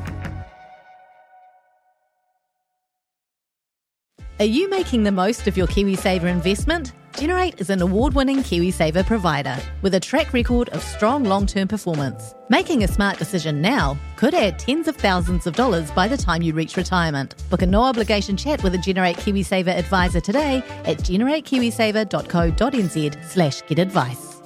Are 4.39 4.45
you 4.45 4.69
making 4.69 5.05
the 5.05 5.13
most 5.13 5.49
of 5.49 5.57
your 5.57 5.67
KiwiSaver 5.67 6.25
investment? 6.25 6.93
Generate 7.17 7.59
is 7.59 7.71
an 7.71 7.81
award 7.81 8.13
winning 8.13 8.41
KiwiSaver 8.41 9.07
provider 9.07 9.57
with 9.81 9.95
a 9.95 10.01
track 10.01 10.35
record 10.35 10.69
of 10.69 10.83
strong 10.83 11.25
long 11.25 11.47
term 11.47 11.67
performance. 11.67 12.35
Making 12.51 12.85
a 12.85 12.89
smart 12.89 13.19
decision 13.19 13.63
now 13.63 13.97
could 14.17 14.35
add 14.35 14.59
tens 14.59 14.89
of 14.89 14.97
thousands 14.97 15.47
of 15.47 15.57
dollars 15.57 15.91
by 15.93 16.07
the 16.07 16.19
time 16.19 16.43
you 16.43 16.53
reach 16.53 16.77
retirement. 16.77 17.35
Book 17.49 17.63
a 17.63 17.67
no 17.67 17.83
obligation 17.83 18.37
chat 18.37 18.63
with 18.63 18.75
a 18.75 18.79
Generate 18.79 19.17
KiwiSaver 19.17 19.75
advisor 19.75 20.21
today 20.21 20.63
at 20.85 20.99
generatekiwisaver.co.nz 20.99 23.25
slash 23.25 23.63
get 23.63 23.79
advice. 23.79 24.36